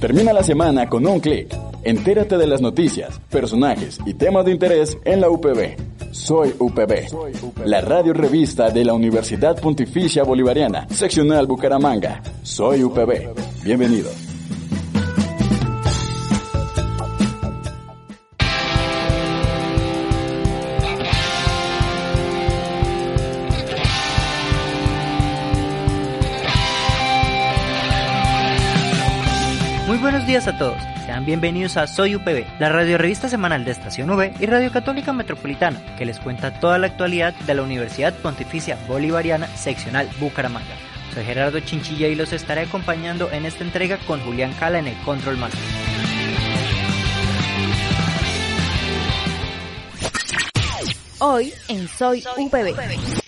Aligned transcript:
Termina 0.00 0.32
la 0.32 0.42
semana 0.42 0.88
con 0.88 1.06
un 1.06 1.20
clic. 1.20 1.54
Entérate 1.82 2.38
de 2.38 2.46
las 2.46 2.62
noticias, 2.62 3.20
personajes 3.28 3.98
y 4.06 4.14
temas 4.14 4.46
de 4.46 4.52
interés 4.52 4.96
en 5.04 5.20
la 5.20 5.28
UPB. 5.28 5.76
Soy 6.10 6.54
UPB, 6.58 7.66
la 7.66 7.82
radio 7.82 8.14
revista 8.14 8.70
de 8.70 8.82
la 8.86 8.94
Universidad 8.94 9.60
Pontificia 9.60 10.24
Bolivariana, 10.24 10.88
seccional 10.88 11.46
Bucaramanga. 11.46 12.22
Soy 12.42 12.82
UPB. 12.82 13.28
Bienvenido. 13.62 14.29
Buenos 30.20 30.44
días 30.44 30.54
a 30.54 30.58
todos. 30.58 30.76
Sean 31.06 31.24
bienvenidos 31.24 31.78
a 31.78 31.86
Soy 31.86 32.14
UPB, 32.14 32.44
la 32.58 32.68
radio 32.68 32.98
revista 32.98 33.30
semanal 33.30 33.64
de 33.64 33.70
Estación 33.70 34.10
V 34.10 34.34
y 34.38 34.44
Radio 34.44 34.70
Católica 34.70 35.14
Metropolitana, 35.14 35.80
que 35.96 36.04
les 36.04 36.20
cuenta 36.20 36.60
toda 36.60 36.76
la 36.76 36.88
actualidad 36.88 37.32
de 37.32 37.54
la 37.54 37.62
Universidad 37.62 38.12
Pontificia 38.12 38.76
Bolivariana 38.86 39.46
Seccional 39.56 40.10
Bucaramanga. 40.20 40.76
Soy 41.14 41.24
Gerardo 41.24 41.58
Chinchilla 41.60 42.08
y 42.08 42.16
los 42.16 42.34
estaré 42.34 42.62
acompañando 42.62 43.30
en 43.30 43.46
esta 43.46 43.64
entrega 43.64 43.96
con 44.06 44.20
Julián 44.20 44.52
Cala 44.60 44.80
en 44.80 44.88
el 44.88 44.96
Control 45.04 45.38
Master. 45.38 45.58
Hoy 51.18 51.54
en 51.68 51.88
Soy 51.88 52.22
UPB. 52.36 53.19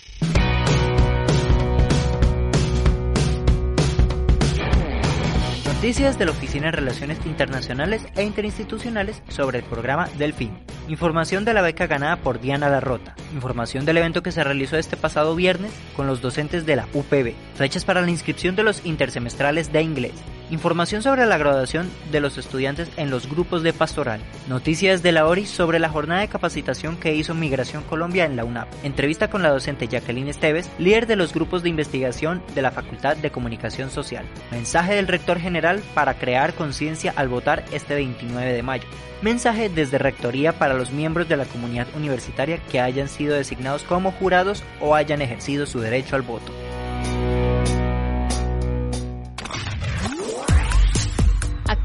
Noticias 5.83 6.17
de 6.17 6.23
la 6.23 6.31
Oficina 6.31 6.67
de 6.67 6.71
Relaciones 6.71 7.17
Internacionales 7.25 8.05
e 8.15 8.23
Interinstitucionales 8.23 9.21
sobre 9.27 9.57
el 9.57 9.65
programa 9.65 10.07
Delfín. 10.17 10.57
Información 10.87 11.43
de 11.43 11.53
la 11.53 11.61
beca 11.61 11.87
ganada 11.87 12.15
por 12.15 12.39
Diana 12.39 12.69
Larrota. 12.69 13.17
Información 13.33 13.83
del 13.83 13.97
evento 13.97 14.23
que 14.23 14.31
se 14.31 14.45
realizó 14.45 14.77
este 14.77 14.95
pasado 14.95 15.35
viernes 15.35 15.73
con 15.97 16.07
los 16.07 16.21
docentes 16.21 16.65
de 16.65 16.77
la 16.77 16.87
UPB. 16.93 17.33
Fechas 17.55 17.83
para 17.83 18.01
la 18.01 18.09
inscripción 18.09 18.55
de 18.55 18.63
los 18.63 18.85
intersemestrales 18.85 19.73
de 19.73 19.81
inglés. 19.81 20.13
Información 20.49 21.01
sobre 21.01 21.25
la 21.25 21.37
graduación 21.37 21.89
de 22.11 22.19
los 22.19 22.37
estudiantes 22.37 22.89
en 22.97 23.09
los 23.09 23.29
grupos 23.29 23.63
de 23.63 23.73
pastoral. 23.73 24.21
Noticias 24.47 25.01
de 25.01 25.11
la 25.11 25.25
ORI 25.25 25.45
sobre 25.45 25.79
la 25.79 25.89
jornada 25.89 26.21
de 26.21 26.27
capacitación 26.27 26.97
que 26.97 27.15
hizo 27.15 27.33
Migración 27.33 27.83
Colombia 27.83 28.25
en 28.25 28.35
la 28.35 28.45
UNAP. 28.45 28.67
Entrevista 28.83 29.29
con 29.29 29.41
la 29.41 29.49
docente 29.49 29.87
Jacqueline 29.87 30.27
Esteves, 30.27 30.69
líder 30.77 31.07
de 31.07 31.15
los 31.15 31.33
grupos 31.33 31.63
de 31.63 31.69
investigación 31.69 32.43
de 32.53 32.61
la 32.61 32.71
Facultad 32.71 33.17
de 33.17 33.31
Comunicación 33.31 33.89
Social. 33.89 34.25
Mensaje 34.51 34.95
del 34.95 35.07
rector 35.07 35.39
general 35.39 35.81
para 35.93 36.15
crear 36.15 36.53
conciencia 36.53 37.13
al 37.15 37.29
votar 37.29 37.63
este 37.71 37.95
29 37.95 38.53
de 38.53 38.63
mayo. 38.63 38.87
Mensaje 39.21 39.69
desde 39.69 39.97
Rectoría 39.97 40.51
para 40.59 40.73
los 40.73 40.91
miembros 40.91 41.29
de 41.29 41.37
la 41.37 41.45
comunidad 41.45 41.87
universitaria 41.95 42.57
que 42.69 42.81
hayan 42.81 43.07
sido 43.07 43.35
designados 43.35 43.83
como 43.83 44.11
jurados 44.11 44.63
o 44.81 44.95
hayan 44.95 45.21
ejercido 45.21 45.65
su 45.65 45.79
derecho 45.79 46.17
al 46.17 46.23
voto. 46.23 46.51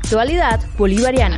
Actualidad 0.08 0.58
bolivariana. 0.78 1.36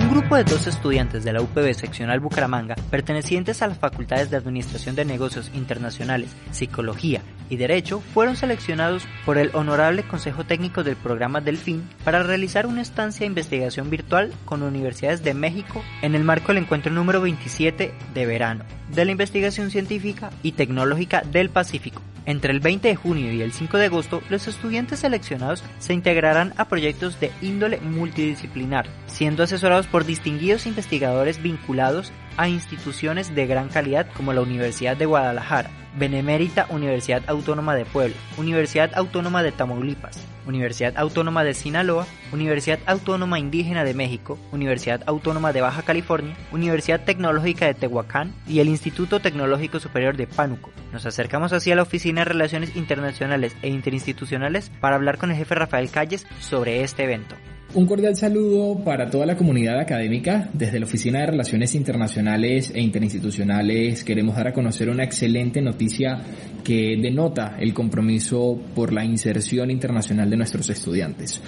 Un 0.00 0.08
grupo 0.08 0.36
de 0.36 0.44
dos 0.44 0.66
estudiantes 0.66 1.22
de 1.22 1.34
la 1.34 1.42
UPB 1.42 1.74
seccional 1.74 2.18
Bucaramanga, 2.20 2.74
pertenecientes 2.90 3.60
a 3.60 3.66
las 3.66 3.76
facultades 3.76 4.30
de 4.30 4.38
Administración 4.38 4.96
de 4.96 5.04
Negocios 5.04 5.50
Internacionales, 5.52 6.34
Psicología 6.50 7.20
y 7.50 7.56
Derecho, 7.56 8.00
fueron 8.00 8.36
seleccionados 8.36 9.06
por 9.26 9.36
el 9.36 9.50
Honorable 9.52 10.02
Consejo 10.02 10.44
Técnico 10.44 10.82
del 10.82 10.96
Programa 10.96 11.42
Delfín 11.42 11.86
para 12.02 12.22
realizar 12.22 12.66
una 12.66 12.80
estancia 12.80 13.24
de 13.24 13.26
investigación 13.26 13.90
virtual 13.90 14.32
con 14.46 14.62
universidades 14.62 15.22
de 15.22 15.34
México 15.34 15.82
en 16.00 16.14
el 16.14 16.24
marco 16.24 16.54
del 16.54 16.62
encuentro 16.62 16.90
número 16.90 17.20
27 17.20 17.92
de 18.14 18.26
verano 18.26 18.64
de 18.94 19.04
la 19.04 19.12
investigación 19.12 19.70
científica 19.70 20.30
y 20.42 20.52
tecnológica 20.52 21.22
del 21.22 21.50
Pacífico. 21.50 22.02
Entre 22.24 22.52
el 22.52 22.60
20 22.60 22.88
de 22.88 22.96
junio 22.96 23.32
y 23.32 23.42
el 23.42 23.52
5 23.52 23.78
de 23.78 23.86
agosto, 23.86 24.22
los 24.30 24.46
estudiantes 24.46 25.00
seleccionados 25.00 25.64
se 25.80 25.92
integrarán 25.92 26.54
a 26.56 26.68
proyectos 26.68 27.18
de 27.18 27.32
índole 27.42 27.80
multidisciplinar, 27.80 28.86
siendo 29.06 29.42
asesorados 29.42 29.88
por 29.88 30.04
distinguidos 30.04 30.66
investigadores 30.66 31.42
vinculados 31.42 32.12
a 32.36 32.48
instituciones 32.48 33.34
de 33.34 33.46
gran 33.46 33.68
calidad 33.68 34.06
como 34.16 34.32
la 34.32 34.42
Universidad 34.42 34.96
de 34.96 35.06
Guadalajara, 35.06 35.70
Benemérita 35.96 36.66
Universidad 36.70 37.22
Autónoma 37.26 37.74
de 37.74 37.84
Puebla, 37.84 38.16
Universidad 38.38 38.90
Autónoma 38.94 39.42
de 39.42 39.52
Tamaulipas, 39.52 40.18
Universidad 40.46 40.94
Autónoma 40.96 41.44
de 41.44 41.54
Sinaloa, 41.54 42.06
Universidad 42.32 42.80
Autónoma 42.86 43.38
Indígena 43.38 43.84
de 43.84 43.94
México, 43.94 44.38
Universidad 44.52 45.02
Autónoma 45.06 45.52
de 45.52 45.60
Baja 45.60 45.82
California, 45.82 46.36
Universidad 46.50 47.04
Tecnológica 47.04 47.66
de 47.66 47.74
Tehuacán 47.74 48.34
y 48.46 48.60
el 48.60 48.68
Instituto 48.68 49.20
Tecnológico 49.20 49.80
Superior 49.80 50.16
de 50.16 50.26
Pánuco. 50.26 50.70
Nos 50.92 51.06
acercamos 51.06 51.52
así 51.52 51.70
a 51.72 51.76
la 51.76 51.82
Oficina 51.82 52.22
de 52.22 52.26
Relaciones 52.26 52.76
Internacionales 52.76 53.56
e 53.62 53.68
Interinstitucionales 53.68 54.70
para 54.80 54.96
hablar 54.96 55.18
con 55.18 55.30
el 55.30 55.36
jefe 55.36 55.54
Rafael 55.54 55.90
Calles 55.90 56.26
sobre 56.40 56.82
este 56.82 57.04
evento. 57.04 57.36
Un 57.74 57.86
cordial 57.86 58.14
saludo 58.16 58.84
para 58.84 59.08
toda 59.08 59.24
la 59.24 59.34
comunidad 59.34 59.80
académica. 59.80 60.50
Desde 60.52 60.78
la 60.78 60.84
Oficina 60.84 61.20
de 61.20 61.28
Relaciones 61.28 61.74
Internacionales 61.74 62.70
e 62.74 62.82
Interinstitucionales 62.82 64.04
queremos 64.04 64.36
dar 64.36 64.48
a 64.48 64.52
conocer 64.52 64.90
una 64.90 65.04
excelente 65.04 65.62
noticia 65.62 66.20
que 66.62 66.98
denota 67.00 67.56
el 67.58 67.72
compromiso 67.72 68.60
por 68.74 68.92
la 68.92 69.06
inserción 69.06 69.70
internacional 69.70 70.28
de 70.28 70.36
nuestros 70.36 70.68
estudiantes. 70.68 71.40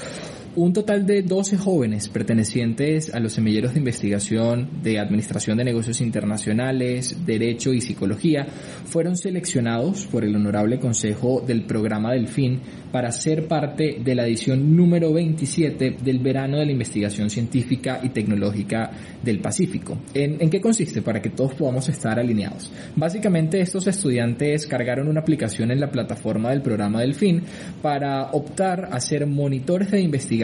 Un 0.56 0.72
total 0.72 1.04
de 1.04 1.22
12 1.22 1.56
jóvenes 1.56 2.08
pertenecientes 2.08 3.12
a 3.12 3.18
los 3.18 3.32
semilleros 3.32 3.72
de 3.72 3.80
investigación 3.80 4.68
de 4.84 5.00
Administración 5.00 5.58
de 5.58 5.64
Negocios 5.64 6.00
Internacionales, 6.00 7.26
Derecho 7.26 7.72
y 7.72 7.80
Psicología 7.80 8.46
fueron 8.84 9.16
seleccionados 9.16 10.06
por 10.06 10.24
el 10.24 10.36
Honorable 10.36 10.78
Consejo 10.78 11.42
del 11.44 11.64
Programa 11.64 12.12
Delfín 12.12 12.60
para 12.92 13.10
ser 13.10 13.48
parte 13.48 13.98
de 14.00 14.14
la 14.14 14.28
edición 14.28 14.76
número 14.76 15.12
27 15.12 15.96
del 16.00 16.20
Verano 16.20 16.58
de 16.58 16.66
la 16.66 16.72
Investigación 16.72 17.30
Científica 17.30 17.98
y 18.04 18.10
Tecnológica 18.10 18.92
del 19.24 19.40
Pacífico. 19.40 19.98
¿En, 20.14 20.48
qué 20.50 20.60
consiste? 20.60 21.02
Para 21.02 21.20
que 21.20 21.30
todos 21.30 21.54
podamos 21.54 21.88
estar 21.88 22.20
alineados. 22.20 22.70
Básicamente 22.94 23.60
estos 23.60 23.88
estudiantes 23.88 24.68
cargaron 24.68 25.08
una 25.08 25.22
aplicación 25.22 25.72
en 25.72 25.80
la 25.80 25.90
plataforma 25.90 26.50
del 26.50 26.62
programa 26.62 27.00
Delfín 27.00 27.42
para 27.82 28.30
optar 28.30 28.90
a 28.92 29.00
ser 29.00 29.26
monitores 29.26 29.90
de 29.90 30.00
investigación 30.00 30.43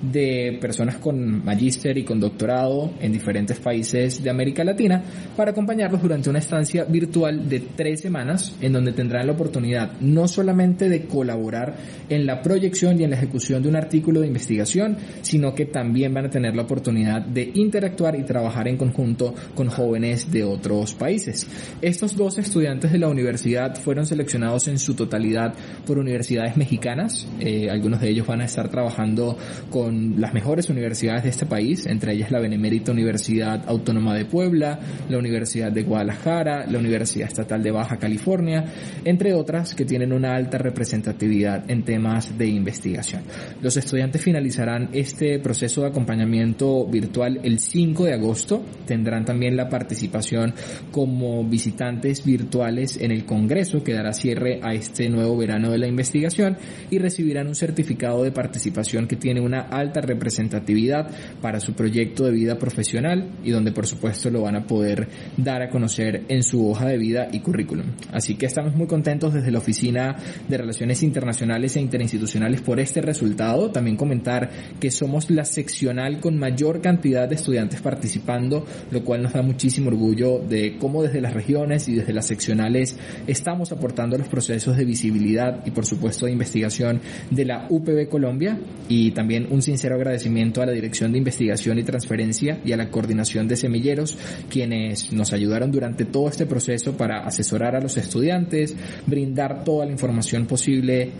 de 0.00 0.58
personas 0.60 0.96
con 0.96 1.44
magíster 1.44 1.96
y 1.98 2.04
con 2.04 2.20
doctorado 2.20 2.92
en 3.00 3.12
diferentes 3.12 3.58
países 3.58 4.22
de 4.22 4.30
América 4.30 4.64
Latina 4.64 5.02
para 5.36 5.50
acompañarlos 5.50 6.02
durante 6.02 6.30
una 6.30 6.38
estancia 6.38 6.84
virtual 6.84 7.48
de 7.48 7.60
tres 7.60 8.00
semanas 8.00 8.56
en 8.60 8.72
donde 8.72 8.92
tendrán 8.92 9.26
la 9.26 9.32
oportunidad 9.32 9.92
no 10.00 10.28
solamente 10.28 10.88
de 10.88 11.06
colaborar 11.06 11.74
en 12.08 12.26
la 12.26 12.42
proyección 12.42 13.00
y 13.00 13.04
en 13.04 13.10
la 13.10 13.16
ejecución 13.16 13.62
de 13.62 13.68
un 13.68 13.76
artículo 13.76 14.20
de 14.20 14.26
investigación, 14.26 14.96
sino 15.22 15.54
que 15.54 15.66
también 15.66 16.12
van 16.12 16.26
a 16.26 16.30
tener 16.30 16.54
la 16.54 16.62
oportunidad 16.62 17.22
de 17.22 17.50
interactuar 17.54 18.18
y 18.18 18.24
trabajar 18.24 18.68
en 18.68 18.76
conjunto 18.76 19.34
con 19.54 19.68
jóvenes 19.68 20.30
de 20.30 20.44
otros 20.44 20.94
países. 20.94 21.46
Estos 21.80 22.16
dos 22.16 22.38
estudiantes 22.38 22.92
de 22.92 22.98
la 22.98 23.08
universidad 23.08 23.76
fueron 23.76 24.06
seleccionados 24.06 24.68
en 24.68 24.78
su 24.78 24.94
totalidad 24.94 25.54
por 25.86 25.98
universidades 25.98 26.56
mexicanas. 26.56 27.26
Eh, 27.40 27.68
algunos 27.70 28.00
de 28.00 28.10
ellos 28.10 28.26
van 28.26 28.40
a 28.40 28.44
estar 28.44 28.68
trabajando 28.68 29.21
trabajando 29.22 29.36
con 29.70 30.20
las 30.20 30.34
mejores 30.34 30.68
universidades 30.68 31.22
de 31.22 31.30
este 31.30 31.46
país, 31.46 31.86
entre 31.86 32.12
ellas 32.12 32.30
la 32.30 32.40
Benemérita 32.40 32.92
Universidad 32.92 33.64
Autónoma 33.66 34.14
de 34.14 34.24
Puebla, 34.26 34.78
la 35.08 35.18
Universidad 35.18 35.72
de 35.72 35.82
Guadalajara, 35.82 36.66
la 36.66 36.78
Universidad 36.78 37.28
Estatal 37.28 37.62
de 37.62 37.70
Baja 37.70 37.96
California, 37.96 38.64
entre 39.04 39.34
otras 39.34 39.74
que 39.74 39.84
tienen 39.84 40.12
una 40.12 40.34
alta 40.34 40.58
representatividad 40.58 41.70
en 41.70 41.84
temas 41.84 42.36
de 42.36 42.46
investigación. 42.46 43.22
Los 43.62 43.76
estudiantes 43.76 44.20
finalizarán 44.20 44.90
este 44.92 45.38
proceso 45.38 45.82
de 45.82 45.88
acompañamiento 45.88 46.86
virtual 46.86 47.40
el 47.42 47.58
5 47.58 48.04
de 48.04 48.14
agosto. 48.14 48.62
Tendrán 48.86 49.24
también 49.24 49.56
la 49.56 49.68
participación 49.68 50.54
como 50.90 51.44
visitantes 51.44 52.24
virtuales 52.24 52.98
en 52.98 53.10
el 53.10 53.24
Congreso 53.24 53.82
que 53.82 53.94
dará 53.94 54.12
cierre 54.12 54.60
a 54.62 54.74
este 54.74 55.08
nuevo 55.08 55.36
verano 55.36 55.70
de 55.70 55.78
la 55.78 55.86
investigación 55.86 56.56
y 56.90 56.98
recibirán 56.98 57.46
un 57.46 57.54
certificado 57.54 58.22
de 58.22 58.32
participación 58.32 59.06
que 59.12 59.16
tiene 59.16 59.42
una 59.42 59.60
alta 59.60 60.00
representatividad 60.00 61.10
para 61.42 61.60
su 61.60 61.74
proyecto 61.74 62.24
de 62.24 62.30
vida 62.30 62.58
profesional 62.58 63.28
y 63.44 63.50
donde 63.50 63.70
por 63.70 63.86
supuesto 63.86 64.30
lo 64.30 64.40
van 64.40 64.56
a 64.56 64.66
poder 64.66 65.06
dar 65.36 65.60
a 65.60 65.68
conocer 65.68 66.24
en 66.30 66.42
su 66.42 66.66
hoja 66.66 66.86
de 66.86 66.96
vida 66.96 67.28
y 67.30 67.40
currículum. 67.40 67.88
Así 68.10 68.36
que 68.36 68.46
estamos 68.46 68.74
muy 68.74 68.86
contentos 68.86 69.34
desde 69.34 69.50
la 69.50 69.58
Oficina 69.58 70.16
de 70.48 70.56
Relaciones 70.56 71.02
Internacionales 71.02 71.76
e 71.76 71.82
Interinstitucionales 71.82 72.62
por 72.62 72.80
este 72.80 73.02
resultado. 73.02 73.70
También 73.70 73.98
comentar 73.98 74.48
que 74.80 74.90
somos 74.90 75.30
la 75.30 75.44
seccional 75.44 76.18
con 76.18 76.38
mayor 76.38 76.80
cantidad 76.80 77.28
de 77.28 77.34
estudiantes 77.34 77.82
participando, 77.82 78.64
lo 78.90 79.04
cual 79.04 79.24
nos 79.24 79.34
da 79.34 79.42
muchísimo 79.42 79.88
orgullo 79.88 80.38
de 80.38 80.78
cómo 80.78 81.02
desde 81.02 81.20
las 81.20 81.34
regiones 81.34 81.86
y 81.86 81.96
desde 81.96 82.14
las 82.14 82.28
seccionales 82.28 82.96
estamos 83.26 83.72
aportando 83.72 84.16
los 84.16 84.28
procesos 84.28 84.74
de 84.78 84.86
visibilidad 84.86 85.66
y 85.66 85.70
por 85.70 85.84
supuesto 85.84 86.24
de 86.24 86.32
investigación 86.32 87.02
de 87.30 87.44
la 87.44 87.66
UPB 87.68 88.08
Colombia 88.08 88.58
y 88.88 89.01
también 89.10 89.48
un 89.50 89.62
sincero 89.62 89.96
agradecimiento 89.96 90.62
a 90.62 90.66
la 90.66 90.72
Dirección 90.72 91.12
de 91.12 91.18
Investigación 91.18 91.78
y 91.78 91.82
Transferencia 91.82 92.60
y 92.64 92.72
a 92.72 92.76
la 92.76 92.88
Coordinación 92.90 93.48
de 93.48 93.56
Semilleros, 93.56 94.16
quienes 94.48 95.12
nos 95.12 95.32
ayudaron 95.32 95.70
durante 95.72 96.04
todo 96.04 96.28
este 96.28 96.46
proceso 96.46 96.96
para 96.96 97.26
asesorar 97.26 97.76
a 97.76 97.80
los 97.80 97.96
estudiantes, 97.96 98.74
brindar 99.06 99.64
toda 99.64 99.86
la 99.86 99.92
información 99.92 100.46
posible 100.46 101.10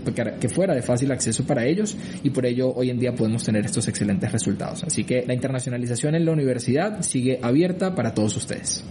que 0.41 0.49
fuera 0.49 0.75
de 0.75 0.83
fácil 0.83 1.11
acceso 1.13 1.45
para 1.45 1.67
ellos 1.67 1.97
y 2.23 2.31
por 2.31 2.47
ello 2.47 2.73
hoy 2.75 2.91
en 2.91 2.99
día 2.99 3.15
podemos 3.15 3.45
tener 3.45 3.65
estos 3.65 3.89
excelentes 3.89 4.31
resultados. 4.31 4.85
Así 4.85 5.05
que 5.05 5.25
la 5.27 5.35
internacionalización 5.35 6.15
en 6.15 6.25
la 6.25 6.33
universidad 6.33 7.03
sigue 7.03 7.39
abierta 7.43 7.95
para 7.95 8.15
todos 8.15 8.37
ustedes. 8.37 8.85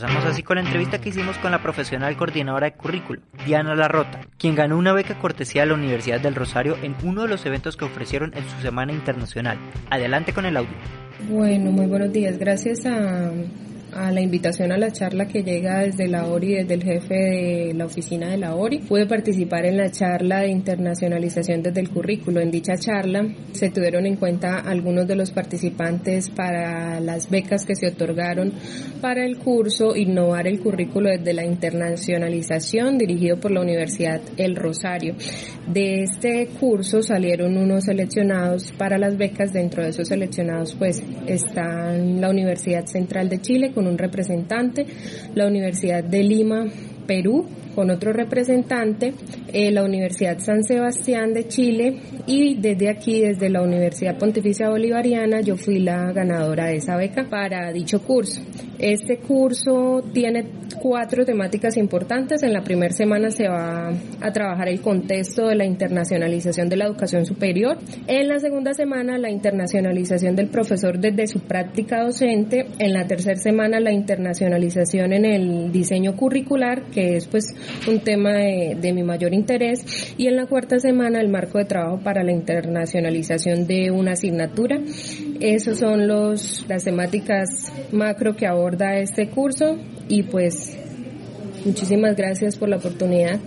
Pasamos 0.00 0.24
así 0.24 0.42
con 0.42 0.56
la 0.56 0.62
entrevista 0.62 0.98
que 0.98 1.10
hicimos 1.10 1.36
con 1.36 1.50
la 1.50 1.60
profesional 1.60 2.16
coordinadora 2.16 2.70
de 2.70 2.72
currículo, 2.72 3.20
Diana 3.44 3.74
Larrota, 3.74 4.22
quien 4.38 4.54
ganó 4.54 4.78
una 4.78 4.94
beca 4.94 5.18
cortesía 5.18 5.60
de 5.60 5.68
la 5.68 5.74
Universidad 5.74 6.22
del 6.22 6.34
Rosario 6.34 6.78
en 6.82 6.96
uno 7.02 7.20
de 7.24 7.28
los 7.28 7.44
eventos 7.44 7.76
que 7.76 7.84
ofrecieron 7.84 8.32
en 8.34 8.48
su 8.48 8.62
Semana 8.62 8.94
Internacional. 8.94 9.58
Adelante 9.90 10.32
con 10.32 10.46
el 10.46 10.56
audio. 10.56 10.72
Bueno, 11.28 11.70
muy 11.70 11.84
buenos 11.84 12.10
días. 12.14 12.38
Gracias 12.38 12.86
a 12.86 13.30
a 13.92 14.10
la 14.12 14.20
invitación 14.20 14.72
a 14.72 14.78
la 14.78 14.90
charla 14.90 15.26
que 15.26 15.42
llega 15.42 15.80
desde 15.80 16.08
la 16.08 16.26
ORI, 16.26 16.54
desde 16.54 16.74
el 16.74 16.82
jefe 16.82 17.14
de 17.14 17.74
la 17.74 17.86
oficina 17.86 18.30
de 18.30 18.36
la 18.36 18.54
ORI. 18.54 18.78
Pude 18.80 19.06
participar 19.06 19.66
en 19.66 19.76
la 19.76 19.90
charla 19.90 20.40
de 20.40 20.48
internacionalización 20.48 21.62
desde 21.62 21.80
el 21.80 21.90
currículo. 21.90 22.40
En 22.40 22.50
dicha 22.50 22.76
charla 22.76 23.26
se 23.52 23.70
tuvieron 23.70 24.06
en 24.06 24.16
cuenta 24.16 24.58
algunos 24.58 25.06
de 25.06 25.16
los 25.16 25.30
participantes 25.30 26.30
para 26.30 27.00
las 27.00 27.28
becas 27.30 27.64
que 27.64 27.74
se 27.74 27.88
otorgaron 27.88 28.52
para 29.00 29.24
el 29.24 29.38
curso 29.38 29.96
Innovar 29.96 30.46
el 30.46 30.60
currículo 30.60 31.10
desde 31.10 31.32
la 31.32 31.44
internacionalización 31.44 32.98
dirigido 32.98 33.38
por 33.38 33.50
la 33.50 33.60
Universidad 33.60 34.20
El 34.36 34.56
Rosario. 34.56 35.14
De 35.66 36.02
este 36.02 36.48
curso 36.58 37.02
salieron 37.02 37.56
unos 37.56 37.84
seleccionados 37.84 38.72
para 38.72 38.98
las 38.98 39.16
becas. 39.16 39.52
Dentro 39.52 39.82
de 39.82 39.90
esos 39.90 40.08
seleccionados 40.08 40.74
pues 40.74 41.02
están 41.26 42.20
la 42.20 42.30
Universidad 42.30 42.86
Central 42.86 43.28
de 43.28 43.40
Chile 43.40 43.72
con 43.80 43.86
un 43.86 43.96
representante, 43.96 44.84
la 45.34 45.46
Universidad 45.46 46.04
de 46.04 46.22
Lima, 46.22 46.66
Perú, 47.06 47.46
con 47.74 47.88
otro 47.88 48.12
representante, 48.12 49.14
eh, 49.54 49.70
la 49.70 49.82
Universidad 49.82 50.38
San 50.38 50.62
Sebastián 50.64 51.32
de 51.32 51.48
Chile 51.48 51.96
y 52.26 52.56
desde 52.60 52.90
aquí, 52.90 53.22
desde 53.22 53.48
la 53.48 53.62
Universidad 53.62 54.18
Pontificia 54.18 54.68
Bolivariana, 54.68 55.40
yo 55.40 55.56
fui 55.56 55.78
la 55.78 56.12
ganadora 56.12 56.66
de 56.66 56.76
esa 56.76 56.96
beca 56.96 57.24
para 57.30 57.72
dicho 57.72 58.02
curso. 58.02 58.42
Este 58.78 59.16
curso 59.16 60.04
tiene 60.12 60.44
cuatro 60.80 61.24
temáticas 61.24 61.76
importantes. 61.76 62.42
En 62.42 62.52
la 62.52 62.62
primera 62.62 62.92
semana 62.92 63.30
se 63.30 63.48
va 63.48 63.92
a 64.20 64.32
trabajar 64.32 64.68
el 64.68 64.80
contexto 64.80 65.46
de 65.46 65.54
la 65.54 65.64
internacionalización 65.64 66.68
de 66.68 66.76
la 66.76 66.86
educación 66.86 67.26
superior. 67.26 67.78
En 68.06 68.28
la 68.28 68.40
segunda 68.40 68.74
semana 68.74 69.18
la 69.18 69.30
internacionalización 69.30 70.34
del 70.34 70.48
profesor 70.48 70.98
desde 70.98 71.26
su 71.26 71.40
práctica 71.40 72.02
docente. 72.02 72.66
En 72.78 72.92
la 72.92 73.06
tercera 73.06 73.38
semana 73.38 73.78
la 73.78 73.92
internacionalización 73.92 75.12
en 75.12 75.24
el 75.24 75.72
diseño 75.72 76.16
curricular, 76.16 76.84
que 76.90 77.16
es 77.16 77.28
pues 77.28 77.54
un 77.86 78.00
tema 78.00 78.32
de, 78.32 78.76
de 78.80 78.92
mi 78.92 79.02
mayor 79.02 79.34
interés. 79.34 80.14
Y 80.16 80.26
en 80.26 80.36
la 80.36 80.46
cuarta 80.46 80.78
semana 80.80 81.20
el 81.20 81.28
marco 81.28 81.58
de 81.58 81.66
trabajo 81.66 82.00
para 82.02 82.24
la 82.24 82.32
internacionalización 82.32 83.66
de 83.66 83.90
una 83.90 84.12
asignatura. 84.12 84.80
Esos 85.40 85.78
son 85.78 86.06
los, 86.06 86.64
las 86.68 86.84
temáticas 86.84 87.72
macro 87.92 88.34
que 88.34 88.46
aborda 88.46 88.98
este 88.98 89.28
curso 89.28 89.78
y 90.08 90.24
pues 90.24 90.69
muchísimas 91.64 92.16
gracias 92.16 92.56
por 92.56 92.68
la 92.68 92.76
oportunidad. 92.76 93.40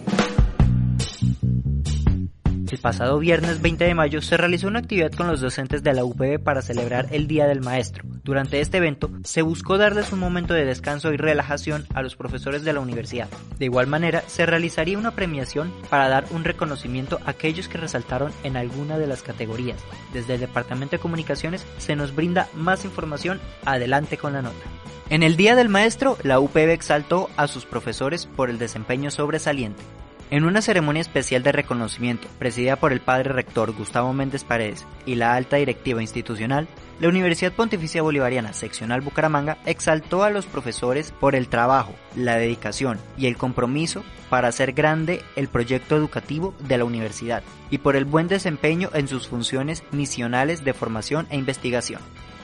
El 2.73 2.79
pasado 2.79 3.19
viernes 3.19 3.61
20 3.61 3.85
de 3.85 3.93
mayo 3.93 4.19
se 4.23 4.35
realizó 4.35 4.67
una 4.67 4.79
actividad 4.79 5.11
con 5.11 5.27
los 5.27 5.39
docentes 5.39 5.83
de 5.83 5.93
la 5.93 6.03
UPB 6.03 6.41
para 6.43 6.63
celebrar 6.63 7.05
el 7.11 7.27
Día 7.27 7.45
del 7.45 7.61
Maestro. 7.61 8.03
Durante 8.23 8.61
este 8.61 8.77
evento 8.77 9.11
se 9.23 9.43
buscó 9.43 9.77
darles 9.77 10.11
un 10.11 10.17
momento 10.17 10.55
de 10.55 10.65
descanso 10.65 11.13
y 11.13 11.17
relajación 11.17 11.85
a 11.93 12.01
los 12.01 12.15
profesores 12.15 12.63
de 12.63 12.73
la 12.73 12.79
universidad. 12.79 13.29
De 13.59 13.65
igual 13.65 13.85
manera, 13.85 14.23
se 14.25 14.47
realizaría 14.47 14.97
una 14.97 15.11
premiación 15.11 15.71
para 15.87 16.09
dar 16.09 16.25
un 16.31 16.43
reconocimiento 16.43 17.19
a 17.27 17.29
aquellos 17.29 17.67
que 17.67 17.77
resaltaron 17.77 18.31
en 18.43 18.57
alguna 18.57 18.97
de 18.97 19.05
las 19.05 19.21
categorías. 19.21 19.77
Desde 20.11 20.33
el 20.33 20.39
Departamento 20.39 20.95
de 20.95 21.01
Comunicaciones 21.01 21.67
se 21.77 21.95
nos 21.95 22.15
brinda 22.15 22.47
más 22.55 22.85
información. 22.85 23.39
Adelante 23.65 24.17
con 24.17 24.33
la 24.33 24.41
nota. 24.41 24.82
En 25.13 25.21
el 25.21 25.35
Día 25.37 25.55
del 25.55 25.69
Maestro, 25.69 26.17
la 26.23 26.39
UPB 26.39 26.71
exaltó 26.71 27.29
a 27.37 27.47
sus 27.47 27.67
profesores 27.67 28.25
por 28.25 28.49
el 28.49 28.57
desempeño 28.57 29.11
sobresaliente. 29.11 29.83
En 30.31 30.43
una 30.43 30.63
ceremonia 30.63 31.01
especial 31.01 31.43
de 31.43 31.51
reconocimiento, 31.51 32.27
presidida 32.39 32.77
por 32.77 32.91
el 32.91 32.99
padre 32.99 33.31
rector 33.31 33.73
Gustavo 33.73 34.11
Méndez 34.11 34.43
Paredes 34.43 34.87
y 35.05 35.13
la 35.13 35.35
alta 35.35 35.57
directiva 35.57 36.01
institucional, 36.01 36.67
la 36.99 37.09
Universidad 37.09 37.53
Pontificia 37.53 38.01
Bolivariana 38.01 38.53
Seccional 38.53 39.01
Bucaramanga 39.01 39.59
exaltó 39.67 40.23
a 40.23 40.31
los 40.31 40.47
profesores 40.47 41.11
por 41.11 41.35
el 41.35 41.47
trabajo, 41.47 41.93
la 42.15 42.37
dedicación 42.37 42.97
y 43.15 43.27
el 43.27 43.37
compromiso 43.37 44.03
para 44.31 44.47
hacer 44.47 44.73
grande 44.73 45.21
el 45.35 45.47
proyecto 45.47 45.95
educativo 45.95 46.55
de 46.67 46.79
la 46.79 46.85
universidad 46.85 47.43
y 47.69 47.77
por 47.77 47.95
el 47.95 48.05
buen 48.05 48.27
desempeño 48.27 48.89
en 48.95 49.07
sus 49.07 49.27
funciones 49.27 49.83
misionales 49.91 50.63
de 50.63 50.73
formación 50.73 51.27
e 51.29 51.37
investigación. 51.37 52.01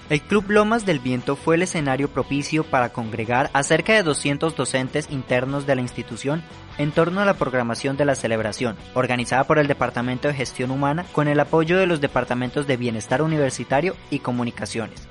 El 0.10 0.22
Club 0.24 0.46
Lomas 0.50 0.88
del 0.88 0.98
Viento 0.98 1.36
fue 1.36 1.56
el 1.56 1.62
escenario 1.62 2.10
propicio 2.10 2.64
para 2.64 2.90
congregar 2.90 3.52
a 3.54 3.62
cerca 3.62 3.94
de 3.94 4.02
200 4.02 4.56
docentes 4.56 5.08
internos 5.12 5.68
de 5.68 5.76
la 5.76 5.82
institución 5.82 6.42
en 6.80 6.92
torno 6.92 7.22
a 7.22 7.26
la 7.26 7.36
programación 7.36 7.96
de 7.96 8.06
la 8.06 8.16
celebración, 8.16 8.76
organizada 8.96 9.44
por 9.44 9.60
el 9.60 9.68
Departamento 9.68 10.28
de 10.28 10.34
Gestión 10.34 10.72
Humana 10.72 11.06
con 11.12 11.28
el 11.28 11.40
apoyo 11.40 11.78
de 11.78 11.86
los 11.86 12.02
departamentos 12.02 12.66
de 12.66 12.78
Bienestar 12.78 13.22
Universitario 13.22 13.96
y 14.10 14.18
Comunicaciones, 14.18 15.08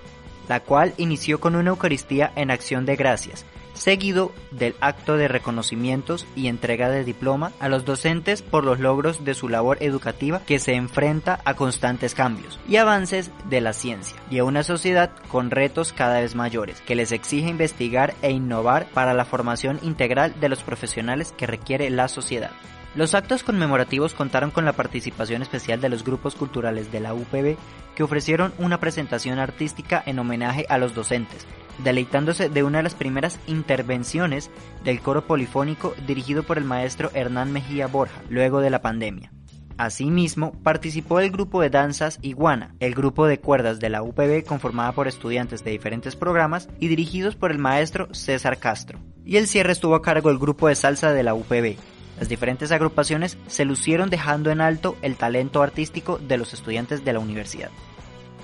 la 0.49 0.59
cual 0.59 0.95
inició 0.97 1.39
con 1.39 1.55
una 1.55 1.71
Eucaristía 1.71 2.33
en 2.35 2.51
acción 2.51 2.85
de 2.85 2.97
gracias, 2.97 3.47
seguido 3.79 4.33
del 4.51 4.75
acto 4.81 5.17
de 5.17 5.29
reconocimientos 5.29 6.27
y 6.37 6.49
entrega 6.49 6.91
de 6.91 7.05
diploma 7.05 7.53
a 7.61 7.69
los 7.69 7.85
docentes 7.85 8.43
por 8.43 8.65
los 8.65 8.81
logros 8.81 9.25
de 9.25 9.35
su 9.35 9.49
labor 9.49 9.79
educativa 9.81 10.41
que 10.47 10.59
se 10.59 10.75
enfrenta 10.75 11.41
a 11.45 11.55
constantes 11.55 12.15
cambios 12.15 12.59
y 12.69 12.77
avances 12.77 13.31
de 13.49 13.61
la 13.61 13.73
ciencia 13.73 14.17
y 14.31 14.39
a 14.39 14.45
una 14.45 14.63
sociedad 14.63 15.11
con 15.29 15.51
retos 15.51 15.93
cada 15.93 16.21
vez 16.21 16.35
mayores 16.35 16.81
que 16.83 16.95
les 16.95 17.13
exige 17.13 17.49
investigar 17.49 18.15
e 18.23 18.31
innovar 18.31 18.89
para 18.93 19.15
la 19.15 19.25
formación 19.25 19.79
integral 19.83 20.35
de 20.41 20.49
los 20.49 20.63
profesionales 20.63 21.33
que 21.37 21.47
requiere 21.47 21.91
la 21.91 22.09
sociedad. 22.09 22.51
Los 22.99 23.15
actos 23.15 23.45
conmemorativos 23.45 24.13
contaron 24.13 24.51
con 24.51 24.65
la 24.65 24.73
participación 24.73 25.41
especial 25.41 25.81
de 25.81 25.89
los 25.89 26.03
grupos 26.03 26.35
culturales 26.35 26.91
de 26.91 26.99
la 26.99 27.15
UPB 27.15 27.57
que 27.95 28.03
ofrecieron 28.03 28.53
una 28.59 28.81
presentación 28.81 29.39
artística 29.39 30.03
en 30.05 30.19
homenaje 30.19 30.67
a 30.69 30.79
los 30.79 30.97
docentes, 30.97 31.47
deleitándose 31.85 32.49
de 32.49 32.65
una 32.65 32.79
de 32.79 32.83
las 32.83 32.97
primeras 32.97 33.39
intervenciones 33.47 34.51
del 34.83 35.01
coro 35.01 35.25
polifónico 35.29 35.95
dirigido 36.09 36.43
por 36.43 36.59
el 36.59 36.65
maestro 36.65 37.13
Hernán 37.15 37.53
Mejía 37.53 37.87
Borja, 37.87 38.21
luego 38.31 38.61
de 38.61 38.71
la 38.71 38.83
pandemia. 38.83 39.31
Asimismo, 39.77 40.61
participó 40.65 41.21
el 41.21 41.31
grupo 41.31 41.61
de 41.61 41.71
danzas 41.71 42.19
Iguana, 42.21 42.75
el 42.81 42.97
grupo 42.97 43.29
de 43.29 43.39
cuerdas 43.39 43.79
de 43.79 43.91
la 43.91 44.03
UPB 44.03 44.45
conformada 44.45 44.91
por 44.91 45.07
estudiantes 45.07 45.63
de 45.63 45.71
diferentes 45.71 46.17
programas 46.17 46.69
y 46.81 46.89
dirigidos 46.89 47.37
por 47.37 47.53
el 47.53 47.59
maestro 47.59 48.13
César 48.13 48.59
Castro. 48.59 48.99
Y 49.25 49.37
el 49.37 49.47
cierre 49.47 49.71
estuvo 49.71 49.95
a 49.95 50.03
cargo 50.03 50.31
del 50.31 50.41
grupo 50.41 50.67
de 50.67 50.75
salsa 50.75 51.13
de 51.13 51.23
la 51.23 51.35
UPB, 51.35 51.77
Las 52.19 52.29
diferentes 52.29 52.73
agrupaciones 52.73 53.39
se 53.47 53.65
lucieron 53.65 54.11
dejando 54.11 54.51
en 54.51 54.61
alto 54.61 54.97
el 55.03 55.17
talento 55.17 55.63
artístico 55.63 56.19
de 56.19 56.37
los 56.37 56.53
estudiantes 56.53 57.05
de 57.05 57.13
la 57.13 57.21
universidad. 57.21 57.71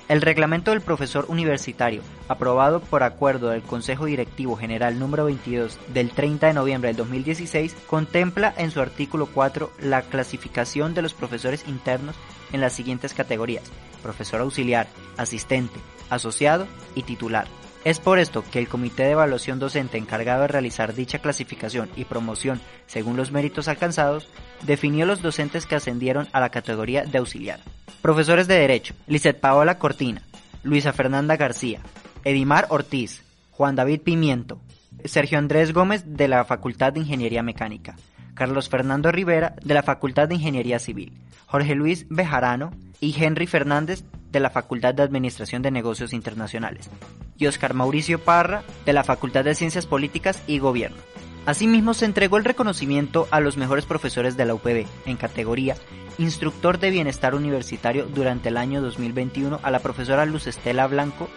El 0.07 0.21
reglamento 0.21 0.71
del 0.71 0.83
profesor 0.83 1.25
universitario, 1.29 2.03
aprobado 2.29 2.81
por 2.81 3.03
acuerdo 3.03 3.49
del 3.49 3.63
Consejo 3.63 4.05
Directivo 4.05 4.55
General 4.55 4.99
número 4.99 5.25
22 5.25 5.79
del 5.95 6.11
30 6.11 6.49
de 6.49 6.53
noviembre 6.53 6.89
del 6.89 6.99
2016, 6.99 7.75
contempla 7.87 8.53
en 8.57 8.71
su 8.71 8.81
artículo 8.81 9.27
4 9.27 9.73
la 9.81 10.03
clasificación 10.03 10.93
de 10.93 11.01
los 11.01 11.15
profesores 11.15 11.67
internos 11.67 12.17
en 12.53 12.61
las 12.61 12.75
siguientes 12.75 13.15
categorías: 13.15 13.65
profesor 14.03 14.43
auxiliar, 14.43 14.89
asistente, 15.17 15.81
asociado 16.11 16.67
y 16.95 17.05
titular. 17.05 17.47
Es 17.85 18.01
por 18.01 18.19
esto 18.19 18.43
que 18.51 18.59
el 18.59 18.67
Comité 18.67 19.03
de 19.03 19.11
Evaluación 19.11 19.59
Docente 19.59 19.99
encargado 19.99 20.41
de 20.43 20.49
realizar 20.49 20.95
dicha 20.95 21.19
clasificación 21.19 21.91
y 21.97 22.07
promoción 22.07 22.63
según 22.87 23.19
los 23.19 23.31
méritos 23.31 23.69
alcanzados, 23.69 24.27
definió 24.63 25.05
los 25.05 25.21
docentes 25.21 25.67
que 25.67 25.75
ascendieron 25.75 26.27
a 26.33 26.41
la 26.41 26.49
categoría 26.49 27.05
de 27.05 27.19
auxiliar. 27.19 27.61
Profesores 28.01 28.49
de 28.49 28.55
Derecho, 28.55 28.95
Lizeth 29.07 29.39
Paola 29.39 29.79
Cortina, 29.79 30.23
Luisa 30.63 30.95
Fernanda 30.95 31.37
García, 31.37 31.81
Edimar 32.25 32.67
Ortiz, 32.71 33.23
Juan 33.51 33.77
David 33.77 34.01
Pimiento, 34.01 34.63
Sergio 35.05 35.37
Andrés 35.37 35.75
Gómez 35.75 36.05
de 36.07 36.29
la 36.29 36.43
Facultad 36.47 36.95
de 36.95 37.01
Ingeniería 37.01 37.43
Mecánica, 37.43 37.97
Carlos 38.33 38.71
Fernando 38.71 39.13
Rivera 39.13 39.57
de 39.63 39.75
la 39.75 39.83
Facultad 39.83 40.27
de 40.27 40.37
Ingeniería 40.37 40.79
Civil, 40.79 41.13
Jorge 41.45 41.75
Luis 41.75 42.07
Bejarano 42.09 42.71
y 43.01 43.15
Henry 43.23 43.47
Fernández 43.47 44.05
de 44.33 44.41
la 44.41 44.49
Facultad 44.49 44.95
de 44.95 45.03
Administración 45.03 45.61
de 45.61 45.71
Negocios 45.71 46.15
Internacionales, 46.15 46.91
y 47.39 47.47
Oscar 47.47 47.75
Mauricio 47.75 48.19
Parra 48.19 48.65
de 48.85 48.93
la 48.93 49.05
Facultad 49.05 49.45
de 49.45 49.55
Ciencias 49.55 49.87
Políticas 49.87 50.43
y 50.47 50.59
Gobierno. 50.59 50.99
Asimismo, 51.47 51.93
se 51.93 52.07
entregó 52.07 52.39
el 52.39 52.45
reconocimiento 52.45 53.29
a 53.31 53.41
los 53.41 53.57
mejores 53.57 53.85
profesores 53.85 54.37
de 54.37 54.47
la 54.47 54.55
UPB 54.55 54.87
en 55.05 55.17
categoría 55.17 55.77
instructor 56.19 56.79
de 56.79 56.91
bienestar 56.91 57.35
universitario 57.35 58.07
durante 58.07 58.49
el 58.49 58.57
año 58.57 58.81
2021 58.81 59.61
a 59.63 59.71
la 59.71 59.81
profesora 59.81 60.25
Luz 60.27 60.47
Estela 60.47 60.87
Blanco, 60.87 61.29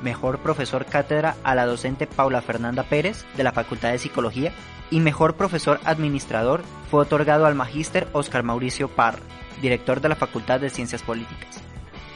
mejor 0.00 0.40
profesor 0.40 0.84
cátedra 0.86 1.36
a 1.42 1.54
la 1.54 1.66
docente 1.66 2.06
Paula 2.06 2.42
Fernanda 2.42 2.82
Pérez 2.82 3.24
de 3.36 3.44
la 3.44 3.52
Facultad 3.52 3.92
de 3.92 3.98
Psicología 3.98 4.52
y 4.90 5.00
mejor 5.00 5.36
profesor 5.36 5.80
administrador 5.84 6.62
fue 6.90 7.00
otorgado 7.00 7.46
al 7.46 7.54
magíster 7.54 8.08
Oscar 8.12 8.42
Mauricio 8.42 8.88
Parr, 8.88 9.18
director 9.60 10.00
de 10.00 10.08
la 10.08 10.16
Facultad 10.16 10.60
de 10.60 10.70
Ciencias 10.70 11.02
Políticas. 11.02 11.65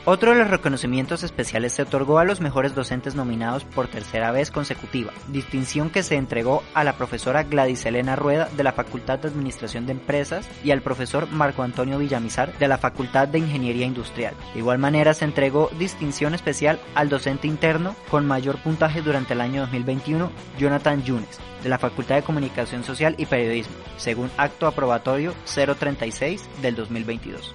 Otro 0.06 0.30
de 0.30 0.38
los 0.38 0.48
reconocimientos 0.48 1.22
especiales 1.22 1.74
se 1.74 1.82
otorgó 1.82 2.18
a 2.18 2.24
los 2.24 2.40
mejores 2.40 2.74
docentes 2.74 3.14
nominados 3.14 3.64
por 3.64 3.86
tercera 3.86 4.32
vez 4.32 4.50
consecutiva, 4.50 5.12
distinción 5.28 5.90
que 5.90 6.02
se 6.02 6.16
entregó 6.16 6.62
a 6.72 6.84
la 6.84 6.94
profesora 6.94 7.42
Gladys 7.42 7.84
Elena 7.84 8.16
Rueda 8.16 8.48
de 8.56 8.64
la 8.64 8.72
Facultad 8.72 9.18
de 9.18 9.28
Administración 9.28 9.84
de 9.84 9.92
Empresas 9.92 10.48
y 10.64 10.70
al 10.70 10.80
profesor 10.80 11.30
Marco 11.30 11.62
Antonio 11.62 11.98
Villamizar 11.98 12.56
de 12.58 12.66
la 12.66 12.78
Facultad 12.78 13.28
de 13.28 13.40
Ingeniería 13.40 13.84
Industrial. 13.84 14.34
De 14.54 14.60
igual 14.60 14.78
manera 14.78 15.12
se 15.12 15.26
entregó 15.26 15.68
distinción 15.78 16.34
especial 16.34 16.80
al 16.94 17.10
docente 17.10 17.46
interno 17.46 17.94
con 18.10 18.26
mayor 18.26 18.56
puntaje 18.62 19.02
durante 19.02 19.34
el 19.34 19.42
año 19.42 19.60
2021, 19.60 20.30
Jonathan 20.58 21.02
Yunes, 21.04 21.38
de 21.62 21.68
la 21.68 21.78
Facultad 21.78 22.14
de 22.14 22.22
Comunicación 22.22 22.84
Social 22.84 23.16
y 23.18 23.26
Periodismo, 23.26 23.76
según 23.98 24.30
acto 24.38 24.66
aprobatorio 24.66 25.34
036 25.44 26.48
del 26.62 26.74
2022. 26.74 27.54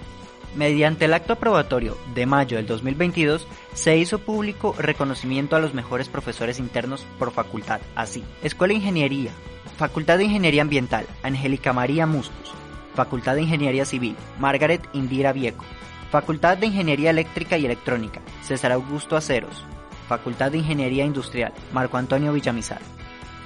Mediante 0.56 1.04
el 1.06 1.14
acto 1.14 1.34
aprobatorio 1.34 1.98
de 2.14 2.26
mayo 2.26 2.56
del 2.56 2.66
2022, 2.66 3.46
se 3.74 3.98
hizo 3.98 4.20
público 4.20 4.74
reconocimiento 4.78 5.58
a 5.58 5.60
los 5.60 5.74
mejores 5.74 6.08
profesores 6.08 6.60
internos 6.60 7.06
por 7.20 7.32
facultad, 7.32 7.82
así. 7.94 8.24
Escuela 8.42 8.72
de 8.72 8.78
Ingeniería, 8.78 9.32
Facultad 9.78 10.18
de 10.18 10.24
Ingeniería 10.24 10.62
Ambiental, 10.62 11.08
Angélica 11.24 11.74
María 11.74 12.06
Mustos, 12.08 12.54
Facultad 12.94 13.36
de 13.36 13.42
Ingeniería 13.42 13.84
Civil, 13.84 14.16
Margaret 14.40 14.88
Indira 14.94 15.34
Vieco, 15.34 15.66
Facultad 16.10 16.58
de 16.58 16.68
Ingeniería 16.68 17.10
Eléctrica 17.10 17.58
y 17.58 17.66
Electrónica, 17.66 18.22
César 18.42 18.72
Augusto 18.72 19.18
Aceros, 19.18 19.66
Facultad 20.08 20.54
de 20.54 20.60
Ingeniería 20.60 21.04
Industrial, 21.04 21.52
Marco 21.74 21.98
Antonio 21.98 22.32
Villamizar, 22.32 22.80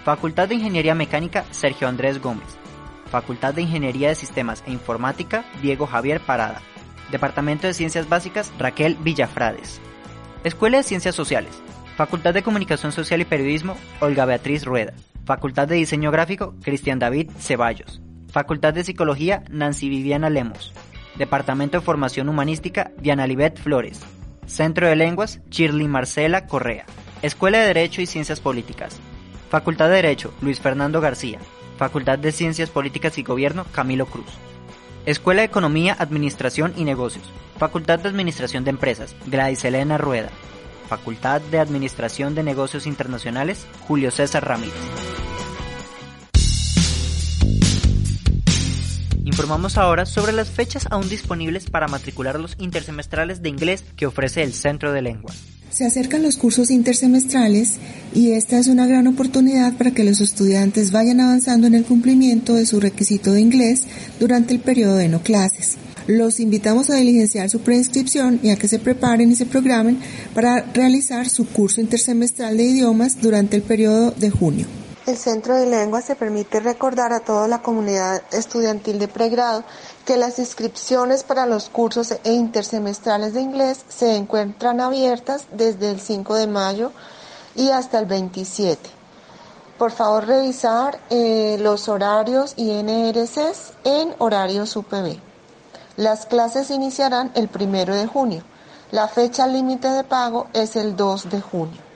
Facultad 0.03 0.47
de 0.47 0.55
Ingeniería 0.55 0.93
Mecánica, 0.93 1.45
Sergio 1.49 1.87
Andrés 1.87 2.21
Gómez, 2.21 2.59
Facultad 3.09 3.55
de 3.55 3.63
Ingeniería 3.63 4.09
de 4.09 4.15
Sistemas 4.15 4.63
e 4.67 4.71
Informática, 4.71 5.43
Diego 5.63 5.87
Javier 5.87 6.21
Parada, 6.21 6.61
Departamento 7.11 7.67
de 7.67 7.73
Ciencias 7.73 8.07
Básicas, 8.07 8.51
Raquel 8.59 8.95
Villafrades. 8.95 9.81
Escuela 10.43 10.77
de 10.77 10.83
Ciencias 10.83 11.15
Sociales, 11.15 11.61
Facultad 11.97 12.33
de 12.33 12.43
Comunicación 12.43 12.91
Social 12.91 13.19
y 13.19 13.25
Periodismo, 13.25 13.75
Olga 13.99 14.25
Beatriz 14.25 14.63
Rueda. 14.63 14.93
Facultad 15.25 15.67
de 15.67 15.75
Diseño 15.75 16.11
Gráfico, 16.11 16.55
Cristian 16.63 16.97
David 16.97 17.29
Ceballos. 17.39 18.01
Facultad 18.31 18.73
de 18.73 18.83
Psicología, 18.83 19.43
Nancy 19.49 19.89
Viviana 19.89 20.29
Lemos. 20.29 20.73
Departamento 21.17 21.77
de 21.77 21.85
Formación 21.85 22.29
Humanística, 22.29 22.91
Diana 23.01 23.27
Libet 23.27 23.59
Flores. 23.59 23.99
Centro 24.45 24.87
de 24.87 24.95
Lenguas, 24.95 25.41
Shirley 25.49 25.87
Marcela 25.87 26.47
Correa. 26.47 26.85
Escuela 27.21 27.59
de 27.59 27.67
Derecho 27.67 28.01
y 28.01 28.05
Ciencias 28.05 28.39
Políticas. 28.39 28.97
Facultad 29.49 29.89
de 29.89 29.95
Derecho, 29.95 30.33
Luis 30.41 30.61
Fernando 30.61 31.01
García. 31.01 31.39
Facultad 31.77 32.17
de 32.17 32.31
Ciencias 32.31 32.69
Políticas 32.69 33.17
y 33.17 33.23
Gobierno, 33.23 33.65
Camilo 33.73 34.05
Cruz. 34.05 34.31
Escuela 35.05 35.41
de 35.41 35.47
Economía, 35.47 35.95
Administración 35.97 36.73
y 36.75 36.83
Negocios. 36.83 37.25
Facultad 37.57 37.99
de 37.99 38.09
Administración 38.09 38.63
de 38.63 38.71
Empresas, 38.71 39.15
Gladys 39.25 39.63
Elena 39.63 39.97
Rueda. 39.97 40.29
Facultad 40.87 41.41
de 41.41 41.59
Administración 41.59 42.35
de 42.35 42.43
Negocios 42.43 42.85
Internacionales, 42.85 43.65
Julio 43.87 44.11
César 44.11 44.45
Ramírez. 44.45 44.73
Informamos 49.39 49.77
ahora 49.77 50.05
sobre 50.05 50.33
las 50.33 50.49
fechas 50.49 50.85
aún 50.91 51.07
disponibles 51.07 51.69
para 51.69 51.87
matricular 51.87 52.37
los 52.37 52.57
intersemestrales 52.59 53.41
de 53.41 53.47
inglés 53.47 53.85
que 53.95 54.05
ofrece 54.05 54.43
el 54.43 54.51
Centro 54.51 54.91
de 54.91 55.01
Lengua. 55.01 55.33
Se 55.71 55.85
acercan 55.85 56.23
los 56.23 56.35
cursos 56.35 56.69
intersemestrales 56.69 57.79
y 58.13 58.31
esta 58.31 58.59
es 58.59 58.67
una 58.67 58.85
gran 58.85 59.07
oportunidad 59.07 59.77
para 59.77 59.91
que 59.91 60.03
los 60.03 60.19
estudiantes 60.19 60.91
vayan 60.91 61.21
avanzando 61.21 61.67
en 61.67 61.75
el 61.75 61.85
cumplimiento 61.85 62.53
de 62.53 62.65
su 62.65 62.81
requisito 62.81 63.31
de 63.31 63.39
inglés 63.39 63.87
durante 64.19 64.53
el 64.53 64.59
periodo 64.59 64.97
de 64.97 65.07
no 65.07 65.21
clases. 65.21 65.77
Los 66.05 66.41
invitamos 66.41 66.89
a 66.89 66.95
diligenciar 66.95 67.49
su 67.49 67.61
preinscripción 67.61 68.41
y 68.43 68.49
a 68.49 68.57
que 68.57 68.67
se 68.67 68.79
preparen 68.79 69.31
y 69.31 69.37
se 69.37 69.45
programen 69.45 69.99
para 70.33 70.63
realizar 70.73 71.29
su 71.29 71.47
curso 71.47 71.79
intersemestral 71.79 72.57
de 72.57 72.63
idiomas 72.65 73.21
durante 73.21 73.55
el 73.55 73.61
periodo 73.61 74.11
de 74.11 74.31
junio. 74.31 74.78
El 75.05 75.17
Centro 75.17 75.55
de 75.55 75.65
Lengua 75.65 76.01
se 76.01 76.15
permite 76.15 76.59
recordar 76.59 77.13
a 77.13 77.21
toda 77.21 77.47
la 77.47 77.61
comunidad 77.61 78.21
estudiantil 78.31 78.99
de 78.99 79.07
pregrado 79.07 79.63
que 80.05 80.17
las 80.17 80.37
inscripciones 80.39 81.23
para 81.23 81.45
los 81.45 81.69
cursos 81.69 82.11
e 82.23 82.33
intersemestrales 82.33 83.33
de 83.33 83.41
inglés 83.41 83.85
se 83.87 84.15
encuentran 84.15 84.79
abiertas 84.81 85.47
desde 85.51 85.89
el 85.89 85.99
5 85.99 86.35
de 86.35 86.47
mayo 86.47 86.91
y 87.55 87.69
hasta 87.69 87.97
el 87.97 88.05
27. 88.05 88.89
Por 89.79 89.91
favor, 89.91 90.27
revisar 90.27 90.99
eh, 91.09 91.57
los 91.59 91.87
horarios 91.87 92.53
y 92.57 92.69
NRCs 92.71 93.73
en 93.85 94.13
horarios 94.19 94.75
UPB. 94.75 95.17
Las 95.95 96.25
clases 96.25 96.69
iniciarán 96.69 97.31
el 97.35 97.49
1 97.53 97.95
de 97.95 98.05
junio. 98.05 98.43
La 98.91 99.07
fecha 99.07 99.47
límite 99.47 99.87
de 99.87 100.03
pago 100.03 100.47
es 100.53 100.75
el 100.75 100.95
2 100.95 101.29
de 101.29 101.41
junio. 101.41 101.88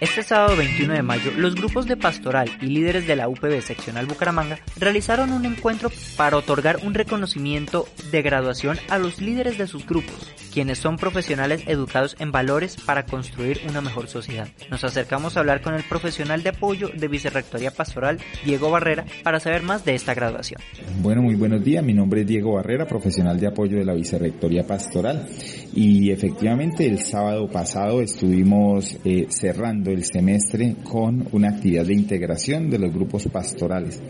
Este 0.00 0.22
sábado 0.22 0.56
21 0.56 0.94
de 0.94 1.02
mayo, 1.02 1.30
los 1.36 1.54
grupos 1.54 1.84
de 1.84 1.94
pastoral 1.94 2.50
y 2.62 2.68
líderes 2.68 3.06
de 3.06 3.16
la 3.16 3.28
UPB 3.28 3.60
seccional 3.60 4.06
Bucaramanga 4.06 4.58
realizaron 4.78 5.30
un 5.30 5.44
encuentro 5.44 5.92
para 6.16 6.38
otorgar 6.38 6.78
un 6.82 6.94
reconocimiento 6.94 7.86
de 8.10 8.22
graduación 8.22 8.78
a 8.88 8.96
los 8.96 9.20
líderes 9.20 9.58
de 9.58 9.66
sus 9.66 9.84
grupos, 9.84 10.32
quienes 10.52 10.78
son 10.78 10.96
profesionales 10.96 11.62
educados 11.66 12.16
en 12.18 12.32
valores 12.32 12.76
para 12.76 13.06
construir 13.06 13.60
una 13.68 13.80
mejor 13.80 14.08
sociedad. 14.08 14.48
Nos 14.70 14.84
acercamos 14.84 15.36
a 15.36 15.40
hablar 15.40 15.62
con 15.62 15.74
el 15.74 15.82
profesional 15.82 16.42
de 16.42 16.50
apoyo 16.50 16.88
de 16.88 17.08
Vicerrectoría 17.08 17.70
Pastoral, 17.70 18.18
Diego 18.44 18.70
Barrera, 18.70 19.04
para 19.22 19.40
saber 19.40 19.62
más 19.62 19.84
de 19.84 19.94
esta 19.94 20.14
graduación. 20.14 20.60
Bueno, 21.02 21.22
muy 21.22 21.34
buenos 21.34 21.62
días. 21.64 21.84
Mi 21.84 21.94
nombre 21.94 22.22
es 22.22 22.26
Diego 22.26 22.54
Barrera, 22.54 22.86
profesional 22.86 23.38
de 23.38 23.48
apoyo 23.48 23.78
de 23.78 23.84
la 23.84 23.94
Vicerrectoría 23.94 24.66
Pastoral. 24.66 25.26
Y 25.72 26.10
efectivamente 26.10 26.86
el 26.86 26.98
sábado 26.98 27.48
pasado 27.48 28.00
estuvimos 28.00 28.98
eh, 29.04 29.26
cerrando 29.28 29.90
el 29.90 30.04
semestre 30.04 30.76
con 30.82 31.28
una 31.32 31.50
actividad 31.50 31.86
de 31.86 31.94
integración 31.94 32.70
de 32.70 32.78
los 32.78 32.92
grupos 32.92 33.28
pastorales. 33.28 34.02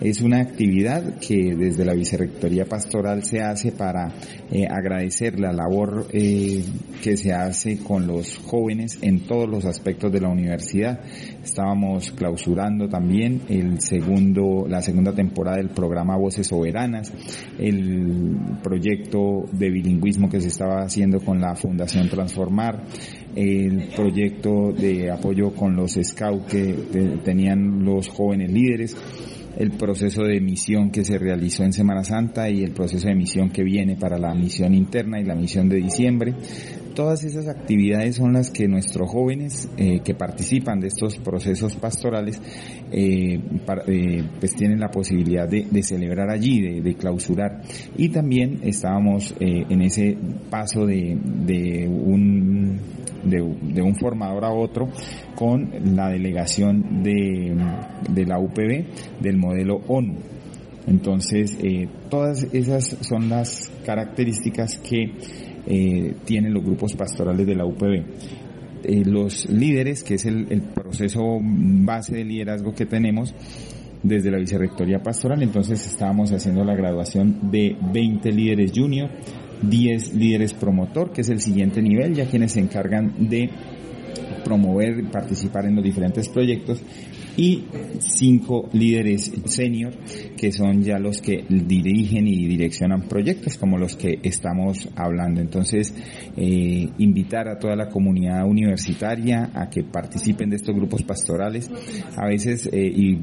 Es 0.00 0.22
una 0.22 0.40
actividad 0.40 1.18
que 1.18 1.54
desde 1.54 1.84
la 1.84 1.92
Vicerrectoría 1.92 2.64
Pastoral 2.64 3.22
se 3.22 3.42
hace 3.42 3.70
para 3.70 4.10
eh, 4.50 4.66
agradecer 4.66 5.38
la 5.38 5.52
labor 5.52 6.06
eh, 6.14 6.64
que 7.02 7.18
se 7.18 7.34
hace 7.34 7.80
con 7.80 8.06
los 8.06 8.38
jóvenes 8.38 8.98
en 9.02 9.26
todos 9.26 9.46
los 9.46 9.66
aspectos 9.66 10.10
de 10.10 10.22
la 10.22 10.30
universidad. 10.30 11.00
Estábamos 11.44 12.12
clausurando 12.12 12.88
también 12.88 13.42
el 13.50 13.82
segundo, 13.82 14.66
la 14.66 14.80
segunda 14.80 15.12
temporada 15.12 15.58
del 15.58 15.68
programa 15.68 16.16
Voces 16.16 16.46
Soberanas, 16.46 17.12
el 17.58 18.38
proyecto 18.62 19.44
de 19.52 19.68
bilingüismo 19.68 20.30
que 20.30 20.40
se 20.40 20.48
estaba 20.48 20.80
haciendo 20.80 21.20
con 21.20 21.42
la 21.42 21.54
Fundación 21.56 22.08
Transformar, 22.08 22.84
el 23.36 23.88
proyecto 23.94 24.72
de 24.72 25.10
apoyo 25.10 25.52
con 25.52 25.76
los 25.76 25.98
scouts 26.02 26.50
que 26.50 26.74
tenían 27.22 27.84
los 27.84 28.08
jóvenes 28.08 28.50
líderes, 28.50 28.96
el 29.56 29.72
proceso 29.72 30.22
de 30.22 30.40
misión 30.40 30.90
que 30.90 31.04
se 31.04 31.18
realizó 31.18 31.64
en 31.64 31.72
Semana 31.72 32.04
Santa 32.04 32.48
y 32.48 32.62
el 32.62 32.72
proceso 32.72 33.08
de 33.08 33.14
misión 33.14 33.50
que 33.50 33.62
viene 33.62 33.96
para 33.96 34.18
la 34.18 34.34
misión 34.34 34.74
interna 34.74 35.20
y 35.20 35.24
la 35.24 35.34
misión 35.34 35.68
de 35.68 35.76
diciembre. 35.76 36.34
Todas 36.94 37.24
esas 37.24 37.46
actividades 37.48 38.16
son 38.16 38.32
las 38.32 38.50
que 38.50 38.66
nuestros 38.66 39.08
jóvenes 39.08 39.68
eh, 39.76 40.00
que 40.04 40.14
participan 40.14 40.80
de 40.80 40.88
estos 40.88 41.18
procesos 41.18 41.76
pastorales 41.76 42.40
eh, 42.90 43.40
eh, 43.86 44.24
pues 44.38 44.54
tienen 44.56 44.80
la 44.80 44.90
posibilidad 44.90 45.48
de, 45.48 45.82
celebrar 45.82 46.30
allí, 46.30 46.80
de, 46.80 46.94
clausurar. 46.94 47.62
Y 47.96 48.08
también 48.08 48.60
estábamos 48.64 49.34
en 49.38 49.80
ese 49.82 50.16
paso 50.50 50.84
de, 50.84 51.16
de 51.46 51.88
un 51.88 52.78
de, 53.24 53.40
un 53.40 53.96
formador 53.96 54.44
a 54.44 54.52
otro 54.52 54.88
con 55.34 55.70
la 55.96 56.08
delegación 56.08 57.02
de, 57.02 57.56
de 58.10 58.26
la 58.26 58.38
UPB 58.38 59.20
del 59.20 59.36
modelo 59.36 59.80
ONU. 59.88 60.16
Entonces, 60.86 61.56
eh, 61.62 61.88
todas 62.08 62.44
esas 62.52 62.96
son 63.00 63.28
las 63.28 63.70
características 63.84 64.78
que 64.78 65.12
eh, 65.66 66.14
tienen 66.24 66.54
los 66.54 66.64
grupos 66.64 66.94
pastorales 66.94 67.46
de 67.46 67.54
la 67.54 67.64
UPB. 67.64 68.04
Eh, 68.82 69.04
los 69.04 69.48
líderes, 69.48 70.02
que 70.02 70.14
es 70.14 70.24
el, 70.24 70.50
el, 70.50 70.62
proceso 70.62 71.38
base 71.40 72.16
de 72.16 72.24
liderazgo 72.24 72.74
que 72.74 72.86
tenemos 72.86 73.34
desde 74.02 74.30
la 74.30 74.38
Vicerrectoría 74.38 75.02
Pastoral, 75.02 75.42
entonces 75.42 75.86
estábamos 75.86 76.32
haciendo 76.32 76.64
la 76.64 76.74
graduación 76.74 77.50
de 77.50 77.76
20 77.92 78.32
líderes 78.32 78.72
junior, 78.74 79.10
10 79.62 80.14
líderes 80.14 80.52
promotor, 80.52 81.12
que 81.12 81.20
es 81.22 81.28
el 81.28 81.40
siguiente 81.40 81.82
nivel, 81.82 82.14
ya 82.14 82.26
quienes 82.26 82.52
se 82.52 82.60
encargan 82.60 83.28
de 83.28 83.50
promover 84.42 84.98
y 84.98 85.02
participar 85.04 85.66
en 85.66 85.76
los 85.76 85.84
diferentes 85.84 86.28
proyectos 86.28 86.82
y 87.36 87.64
cinco 88.00 88.68
líderes 88.72 89.32
senior 89.46 89.94
que 90.36 90.52
son 90.52 90.82
ya 90.82 90.98
los 90.98 91.20
que 91.20 91.44
dirigen 91.48 92.26
y 92.26 92.46
direccionan 92.46 93.08
proyectos 93.08 93.56
como 93.56 93.78
los 93.78 93.96
que 93.96 94.18
estamos 94.22 94.88
hablando. 94.96 95.40
Entonces, 95.40 95.94
eh, 96.36 96.88
invitar 96.98 97.48
a 97.48 97.58
toda 97.58 97.76
la 97.76 97.88
comunidad 97.88 98.46
universitaria 98.46 99.50
a 99.54 99.68
que 99.68 99.84
participen 99.84 100.50
de 100.50 100.56
estos 100.56 100.74
grupos 100.74 101.02
pastorales. 101.02 101.70
A 102.16 102.26
veces, 102.26 102.68
eh, 102.72 102.92
y 102.94 103.18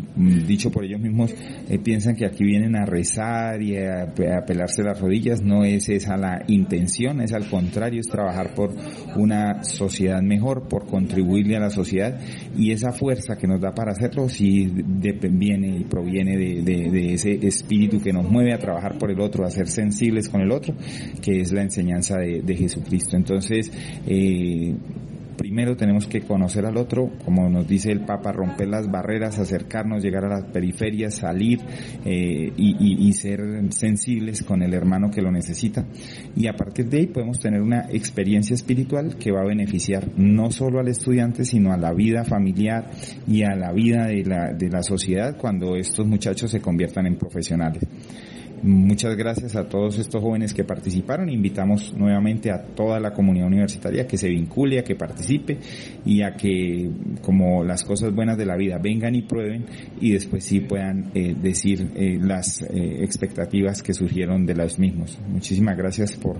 dicho 0.46 0.72
por 0.72 0.86
ellos 0.86 1.02
mismos, 1.02 1.34
eh, 1.70 1.80
piensan 1.80 2.16
que 2.16 2.26
aquí 2.26 2.44
vienen 2.44 2.76
a 2.76 2.86
rezar 2.86 3.62
y 3.62 3.78
a, 3.78 4.04
a 4.04 4.46
pelarse 4.46 4.84
las 4.84 5.00
rodillas. 5.00 5.42
No 5.42 5.64
es 5.64 5.90
esa 5.90 6.18
la 6.18 6.44
intención, 6.48 7.22
es 7.22 7.34
al 7.34 7.50
contrario, 7.50 8.00
es 8.00 8.08
trabajar 8.08 8.54
por 8.54 8.74
una 9.16 9.64
sociedad 9.64 10.22
mejor, 10.22 10.68
por 10.68 10.86
contribuirle 11.08 11.56
a 11.56 11.60
la 11.60 11.70
sociedad 11.70 12.20
y 12.58 12.72
esa 12.72 12.92
fuerza 12.92 13.38
que 13.38 13.48
nos 13.48 13.62
da 13.62 13.74
para 13.74 13.92
hacerlo 13.92 14.28
si 14.28 14.68
viene 14.68 15.78
y 15.78 15.84
proviene 15.86 16.36
de, 16.38 17.14
ese 17.14 17.34
espíritu 17.48 18.02
que 18.02 18.12
nos 18.12 18.30
mueve 18.30 18.54
a 18.54 18.60
trabajar 18.60 18.98
por 18.98 19.10
el 19.10 19.22
otro, 19.22 19.46
a 19.46 19.50
ser 19.50 19.68
sensibles 19.68 20.28
con 20.28 20.42
el 20.42 20.52
otro, 20.52 20.76
que 21.22 21.42
es 21.42 21.52
la 21.54 21.62
enseñanza 21.62 22.18
de, 22.18 22.42
de 22.42 22.56
Jesucristo. 22.56 23.16
Entonces, 23.16 23.72
eh, 24.06 24.76
primero 25.38 25.78
tenemos 25.78 26.08
que 26.08 26.22
conocer 26.22 26.66
al 26.66 26.78
otro, 26.78 27.12
como 27.24 27.50
nos 27.50 27.68
dice 27.68 27.92
el 27.92 28.02
Papa, 28.02 28.32
romper 28.32 28.68
las 28.68 28.90
barreras, 28.90 29.40
acercarnos, 29.40 30.04
llegar 30.04 30.26
a 30.26 30.30
las 30.30 30.46
periferias, 30.46 31.16
salir 31.16 31.60
eh, 32.06 32.52
y, 32.58 33.14
ser 33.14 33.40
sensibles 33.70 34.44
con 34.44 34.62
el 34.62 34.74
hermano 34.74 35.10
que 35.10 35.22
lo 35.22 35.32
necesita. 35.32 35.86
Y 36.36 36.48
a 36.48 36.54
partir 36.54 36.90
de 36.90 36.98
ahí 36.98 37.08
podemos 37.08 37.40
tener 37.40 37.62
una 37.62 37.88
experiencia 37.90 38.54
espiritual 38.54 39.16
que 39.18 39.32
va 39.32 39.42
a 39.42 39.48
beneficiar 39.48 40.10
no 40.18 40.52
solo 40.52 40.80
al 40.80 40.88
estudiante, 40.88 41.46
sino 41.46 41.72
a 41.72 41.78
la 41.78 41.94
vida 41.94 42.24
familiar 42.24 42.92
y 43.28 43.44
a 43.44 43.56
la 43.56 43.72
vida 43.72 44.08
de 44.08 44.24
la, 44.24 44.54
de 44.54 44.70
la 44.70 44.84
sociedad 44.84 45.38
cuando 45.38 45.76
estos 45.76 46.06
muchachos 46.06 46.52
se 46.52 46.60
conviertan 46.60 47.06
en 47.08 47.18
profesionales. 47.18 47.84
Muchas 48.64 49.16
gracias 49.16 49.56
a 49.56 49.70
todos 49.70 50.00
estos 50.00 50.22
jóvenes 50.22 50.54
que 50.54 50.64
participaron. 50.64 51.30
Invitamos 51.30 51.94
nuevamente 51.94 52.52
a 52.52 52.64
toda 52.64 53.00
la 53.00 53.14
comunidad 53.14 53.48
universitaria 53.48 54.08
que 54.08 54.18
se 54.18 54.30
vincule, 54.30 54.80
a 54.80 54.84
que 54.84 54.96
participe 54.96 55.60
y 56.06 56.24
a 56.24 56.36
que, 56.36 56.90
como 57.22 57.64
las 57.64 57.84
cosas 57.84 58.14
buenas 58.14 58.38
de 58.38 58.46
la 58.46 58.56
vida, 58.56 58.80
vengan 58.80 59.14
y 59.16 59.22
prueben 59.22 59.66
y 60.02 60.12
después 60.12 60.44
sí 60.44 60.62
puedan 60.62 61.12
eh, 61.14 61.36
decir 61.40 61.92
eh, 61.96 62.18
las 62.20 62.64
eh, 62.64 63.04
expectativas 63.04 63.84
que 63.84 63.94
surgieron 63.94 64.46
de 64.46 64.56
los 64.56 64.80
mismos. 64.80 65.20
Muchísimas 65.28 65.78
gracias 65.78 66.14
por, 66.14 66.38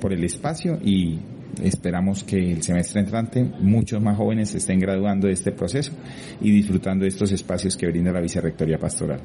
por 0.00 0.12
el 0.12 0.22
espacio 0.22 0.78
y 0.84 1.18
esperamos 1.62 2.24
que 2.24 2.52
el 2.52 2.62
semestre 2.62 3.00
entrante 3.00 3.42
muchos 3.60 4.02
más 4.02 4.16
jóvenes 4.18 4.54
estén 4.54 4.80
graduando 4.80 5.28
de 5.28 5.32
este 5.32 5.52
proceso 5.52 5.92
y 6.40 6.50
disfrutando 6.50 7.04
de 7.04 7.08
estos 7.08 7.32
espacios 7.32 7.76
que 7.76 7.86
brinda 7.86 8.12
la 8.12 8.20
Vicerrectoría 8.20 8.78
Pastoral 8.78 9.20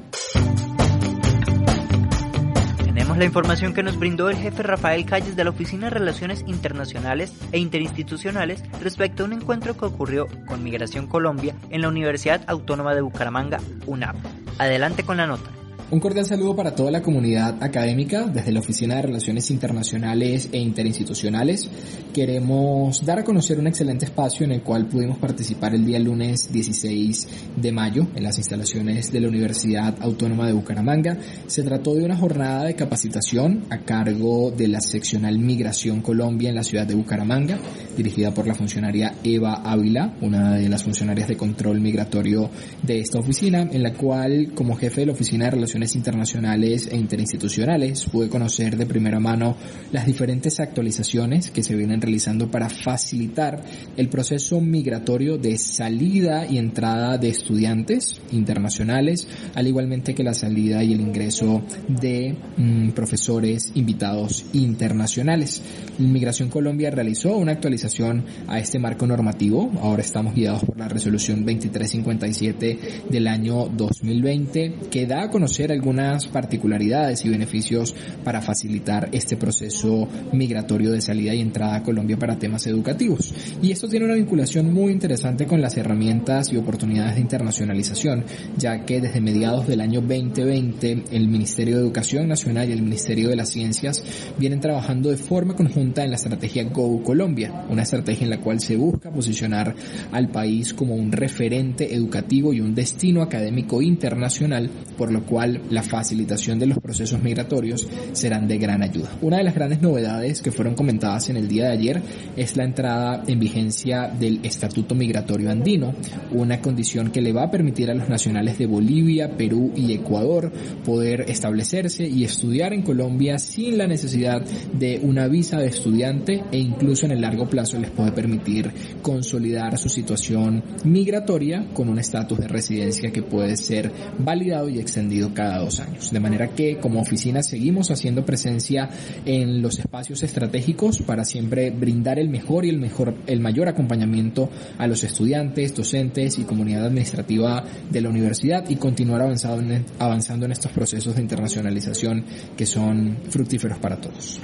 la 3.16 3.24
información 3.24 3.74
que 3.74 3.82
nos 3.82 3.98
brindó 3.98 4.30
el 4.30 4.36
jefe 4.36 4.62
Rafael 4.62 5.04
Calles 5.04 5.36
de 5.36 5.44
la 5.44 5.50
Oficina 5.50 5.86
de 5.86 5.90
Relaciones 5.90 6.44
Internacionales 6.46 7.32
e 7.52 7.58
Interinstitucionales 7.58 8.62
respecto 8.80 9.22
a 9.22 9.26
un 9.26 9.32
encuentro 9.32 9.76
que 9.76 9.84
ocurrió 9.84 10.26
con 10.46 10.62
Migración 10.62 11.06
Colombia 11.06 11.54
en 11.70 11.82
la 11.82 11.88
Universidad 11.88 12.42
Autónoma 12.46 12.94
de 12.94 13.00
Bucaramanga, 13.00 13.60
UNAP. 13.86 14.16
Adelante 14.58 15.04
con 15.04 15.16
la 15.16 15.26
nota. 15.26 15.50
Un 15.92 15.98
cordial 15.98 16.24
saludo 16.24 16.54
para 16.54 16.72
toda 16.72 16.92
la 16.92 17.02
comunidad 17.02 17.60
académica 17.60 18.26
desde 18.26 18.52
la 18.52 18.60
Oficina 18.60 18.94
de 18.94 19.02
Relaciones 19.02 19.50
Internacionales 19.50 20.48
e 20.52 20.58
Interinstitucionales. 20.58 21.68
Queremos 22.14 23.04
dar 23.04 23.18
a 23.18 23.24
conocer 23.24 23.58
un 23.58 23.66
excelente 23.66 24.04
espacio 24.04 24.44
en 24.44 24.52
el 24.52 24.62
cual 24.62 24.86
pudimos 24.86 25.18
participar 25.18 25.74
el 25.74 25.84
día 25.84 25.98
lunes 25.98 26.52
16 26.52 27.28
de 27.56 27.72
mayo 27.72 28.06
en 28.14 28.22
las 28.22 28.38
instalaciones 28.38 29.10
de 29.10 29.18
la 29.18 29.26
Universidad 29.26 29.96
Autónoma 30.00 30.46
de 30.46 30.52
Bucaramanga. 30.52 31.18
Se 31.48 31.64
trató 31.64 31.96
de 31.96 32.04
una 32.04 32.16
jornada 32.16 32.66
de 32.66 32.76
capacitación 32.76 33.64
a 33.70 33.78
cargo 33.78 34.52
de 34.52 34.68
la 34.68 34.80
seccional 34.80 35.40
Migración 35.40 36.02
Colombia 36.02 36.50
en 36.50 36.54
la 36.54 36.62
ciudad 36.62 36.86
de 36.86 36.94
Bucaramanga, 36.94 37.58
dirigida 37.96 38.32
por 38.32 38.46
la 38.46 38.54
funcionaria 38.54 39.16
Eva 39.24 39.54
Ávila, 39.64 40.14
una 40.20 40.54
de 40.54 40.68
las 40.68 40.84
funcionarias 40.84 41.26
de 41.26 41.36
control 41.36 41.80
migratorio 41.80 42.48
de 42.80 43.00
esta 43.00 43.18
oficina, 43.18 43.62
en 43.62 43.82
la 43.82 43.92
cual 43.94 44.52
como 44.54 44.76
jefe 44.76 45.00
de 45.00 45.06
la 45.06 45.14
Oficina 45.14 45.46
de 45.46 45.50
Relaciones 45.50 45.79
internacionales 45.94 46.88
e 46.90 46.96
interinstitucionales, 46.96 48.04
pude 48.04 48.28
conocer 48.28 48.76
de 48.76 48.86
primera 48.86 49.20
mano 49.20 49.56
las 49.92 50.06
diferentes 50.06 50.60
actualizaciones 50.60 51.50
que 51.50 51.62
se 51.62 51.74
vienen 51.74 52.00
realizando 52.00 52.50
para 52.50 52.68
facilitar 52.68 53.62
el 53.96 54.08
proceso 54.08 54.60
migratorio 54.60 55.38
de 55.38 55.56
salida 55.58 56.46
y 56.46 56.58
entrada 56.58 57.18
de 57.18 57.28
estudiantes 57.28 58.20
internacionales, 58.32 59.26
al 59.54 59.66
igualmente 59.66 60.14
que 60.14 60.22
la 60.22 60.34
salida 60.34 60.82
y 60.84 60.92
el 60.92 61.00
ingreso 61.00 61.62
de 61.88 62.36
mm, 62.56 62.90
profesores 62.90 63.72
invitados 63.74 64.44
internacionales. 64.52 65.62
Migración 65.98 66.48
Colombia 66.48 66.90
realizó 66.90 67.36
una 67.36 67.52
actualización 67.52 68.24
a 68.46 68.58
este 68.58 68.78
marco 68.78 69.06
normativo. 69.06 69.70
Ahora 69.80 70.02
estamos 70.02 70.34
guiados 70.34 70.64
por 70.64 70.78
la 70.78 70.88
resolución 70.88 71.44
2357 71.44 72.78
del 73.10 73.26
año 73.26 73.66
2020 73.66 74.74
que 74.90 75.06
da 75.06 75.24
a 75.24 75.30
conocer 75.30 75.69
algunas 75.72 76.26
particularidades 76.28 77.24
y 77.24 77.28
beneficios 77.28 77.94
para 78.24 78.40
facilitar 78.40 79.08
este 79.12 79.36
proceso 79.36 80.08
migratorio 80.32 80.92
de 80.92 81.00
salida 81.00 81.34
y 81.34 81.40
entrada 81.40 81.76
a 81.76 81.82
Colombia 81.82 82.18
para 82.18 82.38
temas 82.38 82.66
educativos. 82.66 83.34
Y 83.62 83.72
esto 83.72 83.88
tiene 83.88 84.06
una 84.06 84.14
vinculación 84.14 84.72
muy 84.72 84.92
interesante 84.92 85.46
con 85.46 85.60
las 85.60 85.76
herramientas 85.76 86.52
y 86.52 86.56
oportunidades 86.56 87.14
de 87.16 87.20
internacionalización, 87.20 88.24
ya 88.56 88.84
que 88.84 89.00
desde 89.00 89.20
mediados 89.20 89.66
del 89.66 89.80
año 89.80 90.00
2020 90.00 91.04
el 91.12 91.28
Ministerio 91.28 91.76
de 91.76 91.82
Educación 91.82 92.28
Nacional 92.28 92.68
y 92.68 92.72
el 92.72 92.82
Ministerio 92.82 93.28
de 93.28 93.36
las 93.36 93.50
Ciencias 93.50 94.02
vienen 94.38 94.60
trabajando 94.60 95.10
de 95.10 95.16
forma 95.16 95.54
conjunta 95.54 96.04
en 96.04 96.10
la 96.10 96.16
estrategia 96.16 96.64
Go 96.64 97.02
Colombia, 97.02 97.66
una 97.68 97.82
estrategia 97.82 98.24
en 98.24 98.30
la 98.30 98.40
cual 98.40 98.60
se 98.60 98.76
busca 98.76 99.10
posicionar 99.10 99.74
al 100.12 100.28
país 100.28 100.74
como 100.74 100.94
un 100.94 101.12
referente 101.12 101.94
educativo 101.94 102.52
y 102.52 102.60
un 102.60 102.74
destino 102.74 103.22
académico 103.22 103.82
internacional, 103.82 104.70
por 104.96 105.12
lo 105.12 105.24
cual 105.24 105.59
la 105.68 105.82
facilitación 105.82 106.58
de 106.58 106.66
los 106.66 106.78
procesos 106.78 107.22
migratorios 107.22 107.86
serán 108.12 108.48
de 108.48 108.58
gran 108.58 108.82
ayuda. 108.82 109.10
Una 109.20 109.38
de 109.38 109.44
las 109.44 109.54
grandes 109.54 109.82
novedades 109.82 110.42
que 110.42 110.52
fueron 110.52 110.74
comentadas 110.74 111.28
en 111.28 111.36
el 111.36 111.48
día 111.48 111.64
de 111.64 111.72
ayer 111.72 112.02
es 112.36 112.56
la 112.56 112.64
entrada 112.64 113.22
en 113.26 113.38
vigencia 113.38 114.08
del 114.08 114.40
Estatuto 114.42 114.94
Migratorio 114.94 115.50
Andino, 115.50 115.94
una 116.32 116.60
condición 116.60 117.10
que 117.10 117.20
le 117.20 117.32
va 117.32 117.44
a 117.44 117.50
permitir 117.50 117.90
a 117.90 117.94
los 117.94 118.08
nacionales 118.08 118.58
de 118.58 118.66
Bolivia, 118.66 119.36
Perú 119.36 119.72
y 119.76 119.92
Ecuador 119.92 120.52
poder 120.84 121.22
establecerse 121.28 122.06
y 122.06 122.24
estudiar 122.24 122.72
en 122.72 122.82
Colombia 122.82 123.38
sin 123.38 123.78
la 123.78 123.86
necesidad 123.86 124.42
de 124.72 125.00
una 125.02 125.28
visa 125.28 125.58
de 125.58 125.66
estudiante 125.66 126.44
e 126.50 126.58
incluso 126.58 127.06
en 127.06 127.12
el 127.12 127.20
largo 127.20 127.48
plazo 127.48 127.78
les 127.78 127.90
puede 127.90 128.12
permitir 128.12 128.70
consolidar 129.02 129.78
su 129.78 129.88
situación 129.88 130.62
migratoria 130.84 131.66
con 131.72 131.88
un 131.88 131.98
estatus 131.98 132.38
de 132.38 132.48
residencia 132.48 133.12
que 133.12 133.22
puede 133.22 133.56
ser 133.56 133.90
validado 134.18 134.68
y 134.68 134.78
extendido 134.78 135.32
cada 135.34 135.49
dos 135.58 135.80
años. 135.80 136.10
De 136.10 136.20
manera 136.20 136.48
que 136.48 136.78
como 136.78 137.00
oficina 137.00 137.42
seguimos 137.42 137.90
haciendo 137.90 138.24
presencia 138.24 138.88
en 139.24 139.62
los 139.62 139.78
espacios 139.78 140.22
estratégicos 140.22 141.02
para 141.02 141.24
siempre 141.24 141.70
brindar 141.70 142.18
el 142.18 142.28
mejor 142.28 142.64
y 142.64 142.70
el 142.70 142.78
mejor, 142.78 143.14
el 143.26 143.40
mayor 143.40 143.68
acompañamiento 143.68 144.50
a 144.78 144.86
los 144.86 145.04
estudiantes, 145.04 145.74
docentes 145.74 146.38
y 146.38 146.42
comunidad 146.42 146.86
administrativa 146.86 147.64
de 147.90 148.00
la 148.00 148.08
universidad 148.08 148.68
y 148.68 148.76
continuar 148.76 149.22
en, 149.22 149.84
avanzando 149.98 150.46
en 150.46 150.52
estos 150.52 150.72
procesos 150.72 151.16
de 151.16 151.22
internacionalización 151.22 152.24
que 152.56 152.66
son 152.66 153.18
fructíferos 153.28 153.78
para 153.78 153.96
todos. 153.96 154.40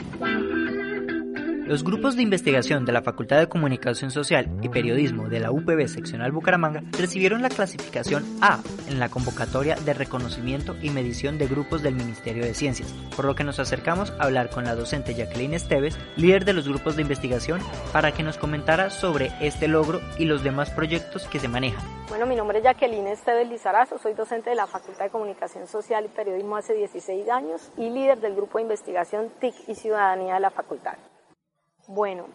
Los 1.66 1.82
grupos 1.82 2.14
de 2.14 2.22
investigación 2.22 2.84
de 2.84 2.92
la 2.92 3.02
Facultad 3.02 3.40
de 3.40 3.48
Comunicación 3.48 4.12
Social 4.12 4.48
y 4.62 4.68
Periodismo 4.68 5.28
de 5.28 5.40
la 5.40 5.50
UPB 5.50 5.88
Seccional 5.88 6.30
Bucaramanga 6.30 6.84
recibieron 6.96 7.42
la 7.42 7.48
clasificación 7.48 8.24
A 8.40 8.60
en 8.88 9.00
la 9.00 9.08
convocatoria 9.08 9.74
de 9.74 9.92
reconocimiento 9.92 10.76
y 10.80 10.90
medición 10.90 11.38
de 11.38 11.48
grupos 11.48 11.82
del 11.82 11.96
Ministerio 11.96 12.44
de 12.44 12.54
Ciencias, 12.54 12.94
por 13.16 13.24
lo 13.24 13.34
que 13.34 13.42
nos 13.42 13.58
acercamos 13.58 14.12
a 14.12 14.22
hablar 14.22 14.48
con 14.48 14.62
la 14.62 14.76
docente 14.76 15.14
Jacqueline 15.14 15.54
Esteves, 15.54 15.98
líder 16.16 16.44
de 16.44 16.52
los 16.52 16.68
grupos 16.68 16.94
de 16.94 17.02
investigación, 17.02 17.60
para 17.92 18.12
que 18.12 18.22
nos 18.22 18.38
comentara 18.38 18.88
sobre 18.90 19.32
este 19.40 19.66
logro 19.66 20.00
y 20.20 20.26
los 20.26 20.44
demás 20.44 20.70
proyectos 20.70 21.26
que 21.26 21.40
se 21.40 21.48
manejan. 21.48 21.84
Bueno, 22.08 22.26
mi 22.26 22.36
nombre 22.36 22.58
es 22.58 22.64
Jacqueline 22.64 23.08
Esteves 23.08 23.48
Lizarazo, 23.48 23.98
soy 23.98 24.14
docente 24.14 24.50
de 24.50 24.56
la 24.56 24.68
Facultad 24.68 25.06
de 25.06 25.10
Comunicación 25.10 25.66
Social 25.66 26.04
y 26.04 26.08
Periodismo 26.16 26.56
hace 26.56 26.74
16 26.74 27.28
años 27.28 27.72
y 27.76 27.90
líder 27.90 28.20
del 28.20 28.36
grupo 28.36 28.58
de 28.58 28.62
investigación 28.62 29.32
TIC 29.40 29.54
y 29.66 29.74
Ciudadanía 29.74 30.34
de 30.34 30.40
la 30.40 30.50
facultad. 30.50 30.94
Bueno, 31.88 32.26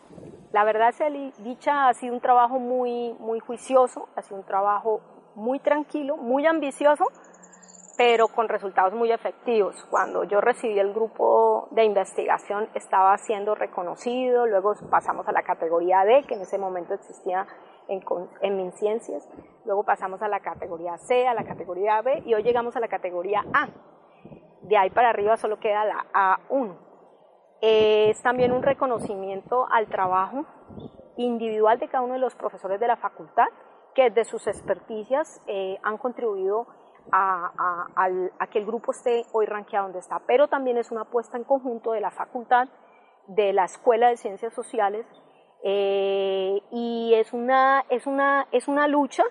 la 0.53 0.63
verdad 0.63 0.93
sea 0.93 1.09
dicha 1.09 1.89
ha 1.89 1.93
sido 1.93 2.13
un 2.13 2.21
trabajo 2.21 2.57
muy, 2.57 3.13
muy 3.19 3.41
juicioso, 3.41 4.07
ha 4.15 4.21
sido 4.21 4.37
un 4.37 4.45
trabajo 4.45 5.01
muy 5.35 5.59
tranquilo, 5.59 6.15
muy 6.15 6.45
ambicioso, 6.45 7.03
pero 7.97 8.29
con 8.29 8.47
resultados 8.47 8.93
muy 8.93 9.11
efectivos. 9.11 9.75
Cuando 9.89 10.23
yo 10.23 10.39
recibí 10.39 10.79
el 10.79 10.93
grupo 10.93 11.67
de 11.71 11.83
investigación 11.83 12.69
estaba 12.75 13.17
siendo 13.17 13.53
reconocido, 13.53 14.47
luego 14.47 14.73
pasamos 14.89 15.27
a 15.27 15.33
la 15.33 15.43
categoría 15.43 16.05
D, 16.05 16.23
que 16.23 16.35
en 16.35 16.41
ese 16.41 16.57
momento 16.57 16.93
existía 16.93 17.45
en, 17.89 18.01
en 18.39 18.55
MinCiencias, 18.55 19.27
luego 19.65 19.83
pasamos 19.83 20.21
a 20.21 20.29
la 20.29 20.39
categoría 20.39 20.97
C, 20.97 21.27
a 21.27 21.33
la 21.33 21.43
categoría 21.43 22.01
B 22.01 22.23
y 22.25 22.33
hoy 22.35 22.43
llegamos 22.43 22.77
a 22.77 22.79
la 22.79 22.87
categoría 22.87 23.43
A. 23.53 23.67
De 24.61 24.77
ahí 24.77 24.91
para 24.91 25.09
arriba 25.09 25.35
solo 25.35 25.59
queda 25.59 25.83
la 25.83 26.05
A1 26.13 26.90
es 27.61 28.21
también 28.21 28.51
un 28.51 28.63
reconocimiento 28.63 29.67
al 29.71 29.87
trabajo 29.87 30.45
individual 31.17 31.79
de 31.79 31.87
cada 31.87 32.03
uno 32.03 32.13
de 32.13 32.19
los 32.19 32.35
profesores 32.35 32.79
de 32.79 32.87
la 32.87 32.97
facultad 32.97 33.47
que 33.93 34.09
desde 34.09 34.25
sus 34.25 34.47
experticias 34.47 35.41
eh, 35.47 35.77
han 35.83 35.97
contribuido 35.97 36.67
a, 37.11 38.07
que 38.51 38.59
el 38.59 38.65
grupo 38.65 38.91
esté 38.91 39.23
hoy 39.33 39.45
rankeado 39.45 39.85
donde 39.85 39.99
está. 39.99 40.19
Pero 40.27 40.47
también 40.47 40.77
es 40.77 40.91
una 40.91 41.01
apuesta 41.01 41.37
en 41.37 41.43
conjunto 41.43 41.91
de 41.91 42.01
la 42.01 42.11
facultad, 42.11 42.67
de 43.27 43.53
la 43.53 43.65
Escuela 43.65 44.09
de 44.09 44.17
Ciencias 44.17 44.53
Sociales, 44.53 45.05
eh, 45.63 46.61
y 46.71 47.13
es 47.15 47.33
una, 47.33 47.83
es, 47.89 48.07
una, 48.07 48.47
es 48.51 48.67
una 48.67 48.87
lucha 48.87 49.23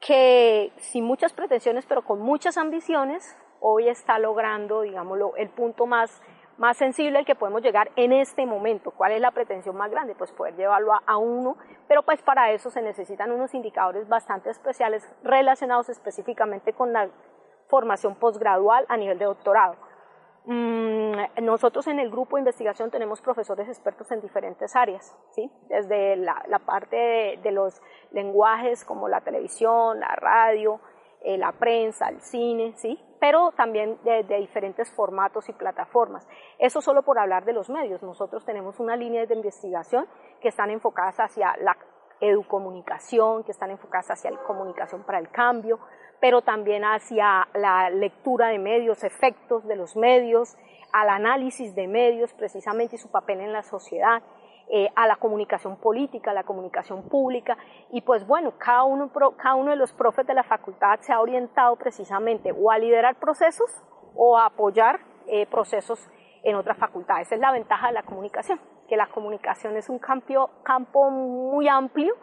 que 0.00 0.72
sin 0.78 1.04
muchas 1.04 1.32
pretensiones, 1.32 1.86
pero 1.86 2.04
con 2.04 2.20
muchas 2.20 2.56
ambiciones, 2.56 3.36
hoy 3.60 3.88
está 3.88 4.18
logrando, 4.18 4.82
digámoslo, 4.82 5.36
el 5.36 5.50
punto 5.50 5.86
más 5.86 6.20
más 6.58 6.76
sensible 6.76 7.18
al 7.18 7.24
que 7.24 7.34
podemos 7.34 7.62
llegar 7.62 7.90
en 7.96 8.12
este 8.12 8.46
momento. 8.46 8.90
¿Cuál 8.90 9.12
es 9.12 9.20
la 9.20 9.30
pretensión 9.30 9.76
más 9.76 9.90
grande? 9.90 10.14
Pues 10.14 10.32
poder 10.32 10.54
llevarlo 10.56 10.92
a, 11.06 11.16
uno, 11.16 11.56
pero 11.88 12.02
pues 12.02 12.22
para 12.22 12.52
eso 12.52 12.70
se 12.70 12.82
necesitan 12.82 13.32
unos 13.32 13.54
indicadores 13.54 14.08
bastante 14.08 14.50
especiales 14.50 15.08
relacionados 15.22 15.88
específicamente 15.88 16.72
con 16.72 16.92
la 16.92 17.08
formación 17.68 18.16
posgradual 18.16 18.84
a 18.88 18.96
nivel 18.96 19.18
de 19.18 19.24
doctorado. 19.24 19.76
Mm, 20.44 21.14
nosotros 21.42 21.86
en 21.86 22.00
el 22.00 22.10
grupo 22.10 22.36
de 22.36 22.40
investigación 22.40 22.90
tenemos 22.90 23.20
profesores 23.20 23.68
expertos 23.68 24.10
en 24.10 24.20
diferentes 24.20 24.74
áreas, 24.74 25.16
¿sí? 25.30 25.50
desde 25.68 26.16
la, 26.16 26.42
parte 26.66 27.38
de, 27.40 27.52
los 27.52 27.80
lenguajes 28.10 28.84
como 28.84 29.08
la 29.08 29.20
televisión, 29.20 30.00
la 30.00 30.16
radio, 30.16 30.80
eh, 31.24 31.38
la 31.38 31.52
prensa, 31.52 32.08
el 32.08 32.20
cine, 32.20 32.72
¿sí? 32.76 32.98
pero 33.22 33.52
también 33.52 33.98
de, 34.02 34.24
diferentes 34.40 34.90
formatos 34.90 35.48
y 35.48 35.52
plataformas. 35.52 36.26
Eso 36.58 36.80
solo 36.80 37.02
por 37.02 37.20
hablar 37.20 37.44
de 37.44 37.52
los 37.52 37.70
medios. 37.70 38.02
Nosotros 38.02 38.44
tenemos 38.44 38.80
una 38.80 38.96
línea 38.96 39.24
de 39.24 39.34
investigación 39.36 40.08
que 40.40 40.48
están 40.48 40.70
enfocadas 40.70 41.20
hacia 41.20 41.56
la 41.58 41.76
educomunicación, 42.20 43.44
que 43.44 43.52
están 43.52 43.70
enfocadas 43.70 44.10
hacia 44.10 44.32
la 44.32 44.42
comunicación 44.42 45.04
para 45.04 45.20
el 45.20 45.30
cambio, 45.30 45.78
pero 46.20 46.42
también 46.42 46.82
hacia 46.84 47.46
la 47.54 47.90
lectura 47.90 48.48
de 48.48 48.58
medios, 48.58 49.04
efectos 49.04 49.64
de 49.68 49.76
los 49.76 49.94
medios, 49.94 50.56
al 50.92 51.08
análisis 51.08 51.76
de 51.76 51.86
medios 51.86 52.34
precisamente 52.34 52.96
y 52.96 52.98
su 52.98 53.12
papel 53.12 53.40
en 53.40 53.52
la 53.52 53.62
sociedad. 53.62 54.20
Eh, 54.74 54.88
a 54.96 55.06
la 55.06 55.16
comunicación 55.16 55.76
política, 55.76 56.30
a 56.30 56.34
la 56.34 56.44
comunicación 56.44 57.02
pública. 57.02 57.58
Y 57.90 58.00
pues 58.00 58.26
bueno, 58.26 58.54
cada 58.56 58.84
uno, 58.84 59.12
cada 59.36 59.54
uno 59.54 59.70
de 59.70 59.76
los 59.76 59.92
profes 59.92 60.26
de 60.26 60.32
la 60.32 60.44
facultad 60.44 60.98
se 61.00 61.12
ha 61.12 61.20
orientado 61.20 61.76
precisamente 61.76 62.52
o 62.52 62.70
a 62.70 62.78
liderar 62.78 63.16
procesos 63.16 63.70
o 64.14 64.38
a 64.38 64.46
apoyar 64.46 65.00
eh, 65.26 65.44
procesos 65.44 66.08
en 66.42 66.56
otras 66.56 66.78
facultades. 66.78 67.26
Esa 67.26 67.34
es 67.34 67.40
la 67.42 67.52
ventaja 67.52 67.88
de 67.88 67.92
la 67.92 68.02
comunicación, 68.02 68.58
que 68.88 68.96
la 68.96 69.08
comunicación 69.08 69.76
es 69.76 69.90
un 69.90 69.98
campo, 69.98 70.48
campo 70.62 71.10
muy 71.10 71.68
amplio 71.68 72.14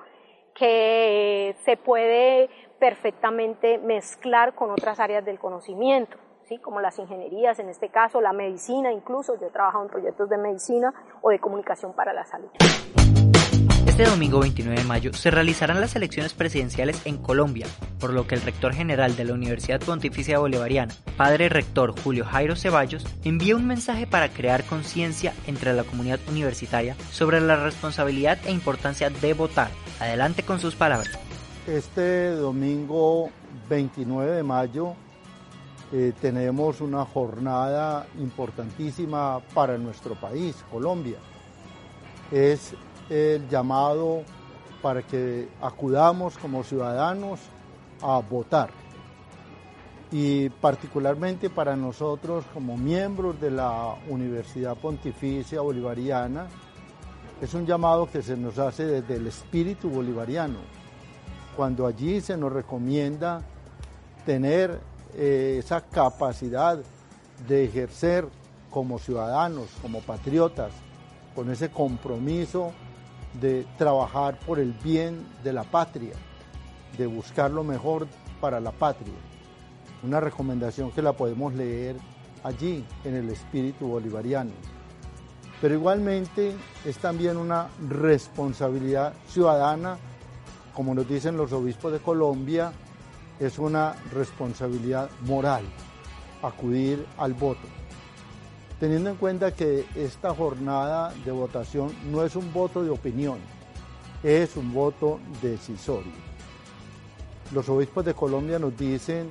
que 0.56 1.56
se 1.66 1.78
puede 1.78 2.50
perfectamente 2.80 3.78
mezclar 3.78 4.56
con 4.56 4.72
otras 4.72 5.00
áreas 5.00 5.24
del 5.24 5.38
conocimiento 5.38 6.18
como 6.58 6.82
las 6.82 6.98
ingenierías, 6.98 7.60
en 7.60 7.70
este 7.70 7.90
caso 7.90 8.22
la 8.22 8.34
medicina 8.34 8.92
incluso, 8.92 9.40
yo 9.40 9.48
he 9.48 9.52
trabajado 9.52 9.84
en 9.84 9.90
proyectos 9.90 10.30
de 10.30 10.38
medicina 10.38 10.94
o 11.22 11.30
de 11.30 11.40
comunicación 11.40 11.94
para 11.94 12.14
la 12.14 12.26
salud. 12.26 12.50
Este 13.86 14.04
domingo 14.06 14.40
29 14.40 14.80
de 14.80 14.88
mayo 14.88 15.14
se 15.14 15.30
realizarán 15.30 15.82
las 15.82 15.96
elecciones 15.96 16.34
presidenciales 16.34 17.06
en 17.06 17.18
Colombia, 17.18 17.68
por 18.00 18.14
lo 18.14 18.26
que 18.26 18.36
el 18.36 18.42
rector 18.42 18.74
general 18.74 19.18
de 19.18 19.26
la 19.26 19.34
Universidad 19.34 19.82
Pontificia 19.82 20.40
Bolivariana, 20.40 20.94
padre 21.18 21.50
rector 21.50 21.94
Julio 22.02 22.24
Jairo 22.24 22.56
Ceballos, 22.56 23.06
envía 23.26 23.58
un 23.58 23.68
mensaje 23.68 24.08
para 24.08 24.30
crear 24.30 24.64
conciencia 24.64 25.34
entre 25.48 25.74
la 25.74 25.84
comunidad 25.84 26.20
universitaria 26.30 26.96
sobre 27.12 27.42
la 27.42 27.58
responsabilidad 27.58 28.38
e 28.46 28.52
importancia 28.52 29.10
de 29.10 29.34
votar. 29.34 29.70
Adelante 30.00 30.44
con 30.44 30.60
sus 30.60 30.76
palabras. 30.76 31.20
Este 31.68 32.30
domingo 32.30 33.30
29 33.70 34.32
de 34.32 34.44
mayo 34.44 34.96
eh, 35.92 36.14
tenemos 36.22 36.82
una 36.82 37.04
jornada 37.04 38.06
importantísima 38.20 39.40
para 39.54 39.78
nuestro 39.78 40.14
país, 40.14 40.56
Colombia. 40.72 41.18
Es 42.32 42.76
el 43.10 43.50
llamado 43.50 44.22
para 44.84 45.02
que 45.02 45.50
acudamos 45.62 46.38
como 46.38 46.64
ciudadanos 46.64 47.40
a 48.02 48.20
votar. 48.20 48.70
Y 50.12 50.50
particularmente 50.50 51.50
para 51.50 51.76
nosotros 51.76 52.46
como 52.54 52.78
miembros 52.78 53.40
de 53.42 53.52
la 53.52 53.96
Universidad 54.08 54.78
Pontificia 54.78 55.62
Bolivariana, 55.62 56.48
es 57.42 57.54
un 57.54 57.66
llamado 57.66 58.10
que 58.12 58.22
se 58.22 58.38
nos 58.38 58.60
hace 58.60 58.86
desde 58.86 59.16
el 59.16 59.28
espíritu 59.28 59.90
bolivariano, 59.90 60.60
cuando 61.56 61.88
allí 61.88 62.22
se 62.22 62.38
nos 62.38 62.52
recomienda 62.52 63.42
tener 64.26 64.80
eh, 65.16 65.58
esa 65.60 65.82
capacidad 65.82 66.80
de 67.48 67.64
ejercer 67.64 68.28
como 68.70 69.00
ciudadanos, 69.00 69.68
como 69.82 70.02
patriotas, 70.02 70.72
con 71.36 71.50
ese 71.50 71.70
compromiso 71.70 72.72
de 73.40 73.66
trabajar 73.78 74.40
por 74.40 74.60
el 74.60 74.74
bien 74.74 75.26
de 75.44 75.54
la 75.54 75.64
patria, 75.64 76.14
de 76.98 77.08
buscar 77.08 77.52
lo 77.52 77.64
mejor 77.64 78.08
para 78.42 78.60
la 78.60 78.72
patria. 78.72 79.14
Una 80.04 80.20
recomendación 80.20 80.92
que 80.92 81.02
la 81.02 81.14
podemos 81.14 81.54
leer 81.54 81.96
allí 82.44 82.86
en 83.04 83.16
el 83.16 83.30
espíritu 83.30 83.88
bolivariano. 83.88 84.52
Pero 85.62 85.74
igualmente 85.74 86.56
es 86.86 86.98
también 86.98 87.38
una 87.38 87.68
responsabilidad 87.90 89.14
ciudadana, 89.28 89.98
como 90.74 90.96
nos 90.96 91.08
dicen 91.08 91.36
los 91.36 91.52
obispos 91.52 91.92
de 91.92 92.00
Colombia, 92.00 92.72
es 93.40 93.58
una 93.58 93.96
responsabilidad 94.14 95.10
moral 95.22 95.64
acudir 96.42 97.06
al 97.18 97.34
voto. 97.34 97.68
Teniendo 98.80 99.10
en 99.10 99.18
cuenta 99.18 99.54
que 99.54 99.86
esta 99.96 100.34
jornada 100.34 101.14
de 101.26 101.32
votación 101.32 101.94
no 102.12 102.24
es 102.24 102.36
un 102.36 102.52
voto 102.54 102.84
de 102.84 102.90
opinión, 102.90 103.40
es 104.24 104.56
un 104.56 104.74
voto 104.74 105.20
decisorio. 105.42 106.30
Los 107.54 107.68
obispos 107.68 108.06
de 108.06 108.14
Colombia 108.14 108.60
nos 108.60 108.78
dicen 108.78 109.30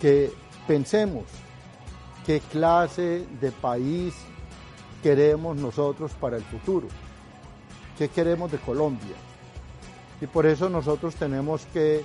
que 0.00 0.32
pensemos 0.66 1.24
qué 2.26 2.40
clase 2.40 3.26
de 3.40 3.52
país 3.52 4.14
queremos 5.02 5.56
nosotros 5.56 6.12
para 6.12 6.36
el 6.36 6.42
futuro, 6.44 6.88
qué 7.98 8.08
queremos 8.08 8.50
de 8.50 8.58
Colombia. 8.58 9.16
Y 10.20 10.26
por 10.26 10.46
eso 10.46 10.68
nosotros 10.68 11.14
tenemos 11.16 11.64
que 11.66 12.04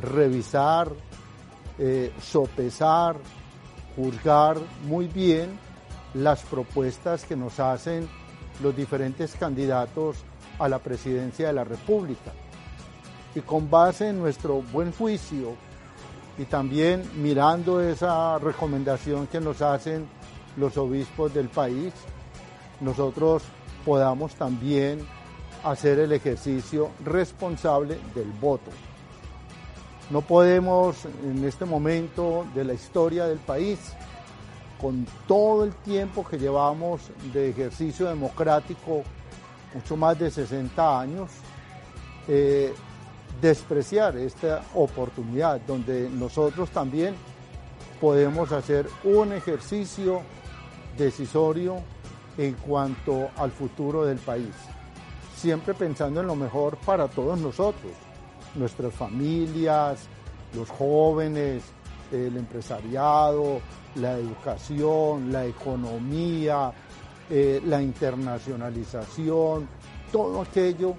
revisar 0.00 0.92
eh, 1.78 2.12
sopesar, 2.20 3.16
juzgar 3.96 4.56
muy 4.84 5.06
bien 5.06 5.58
las 6.14 6.42
propuestas 6.42 7.24
que 7.24 7.36
nos 7.36 7.60
hacen 7.60 8.08
los 8.62 8.76
diferentes 8.76 9.34
candidatos 9.36 10.16
a 10.58 10.68
la 10.68 10.78
presidencia 10.78 11.48
de 11.48 11.52
la 11.52 11.64
República. 11.64 12.32
Y 13.34 13.40
con 13.40 13.70
base 13.70 14.08
en 14.08 14.18
nuestro 14.18 14.62
buen 14.62 14.92
juicio 14.92 15.54
y 16.38 16.44
también 16.44 17.02
mirando 17.16 17.80
esa 17.80 18.38
recomendación 18.38 19.26
que 19.26 19.40
nos 19.40 19.62
hacen 19.62 20.08
los 20.56 20.76
obispos 20.76 21.32
del 21.32 21.48
país, 21.48 21.92
nosotros 22.80 23.42
podamos 23.84 24.34
también 24.34 25.00
hacer 25.64 25.98
el 25.98 26.12
ejercicio 26.12 26.90
responsable 27.04 27.98
del 28.14 28.30
voto. 28.40 28.70
No 30.10 30.22
podemos 30.22 31.04
en 31.22 31.44
este 31.44 31.66
momento 31.66 32.46
de 32.54 32.64
la 32.64 32.72
historia 32.72 33.26
del 33.26 33.38
país, 33.38 33.78
con 34.80 35.06
todo 35.26 35.64
el 35.64 35.74
tiempo 35.74 36.24
que 36.26 36.38
llevamos 36.38 37.02
de 37.32 37.50
ejercicio 37.50 38.08
democrático, 38.08 39.02
mucho 39.74 39.96
más 39.96 40.18
de 40.18 40.30
60 40.30 41.00
años, 41.00 41.30
eh, 42.26 42.72
despreciar 43.42 44.16
esta 44.16 44.62
oportunidad 44.74 45.60
donde 45.66 46.08
nosotros 46.08 46.70
también 46.70 47.14
podemos 48.00 48.50
hacer 48.52 48.88
un 49.04 49.34
ejercicio 49.34 50.22
decisorio 50.96 51.82
en 52.38 52.54
cuanto 52.54 53.28
al 53.36 53.50
futuro 53.50 54.06
del 54.06 54.18
país, 54.18 54.54
siempre 55.36 55.74
pensando 55.74 56.20
en 56.20 56.26
lo 56.26 56.34
mejor 56.34 56.78
para 56.78 57.08
todos 57.08 57.38
nosotros, 57.38 57.92
nuestras 58.58 58.92
familias, 58.94 60.00
los 60.54 60.68
jóvenes, 60.68 61.62
el 62.12 62.36
empresariado, 62.36 63.60
la 63.94 64.12
educación, 64.12 65.32
la 65.32 65.46
economía, 65.46 66.72
eh, 67.30 67.60
la 67.64 67.82
internacionalización, 67.82 69.68
todo 70.10 70.42
aquello 70.42 70.94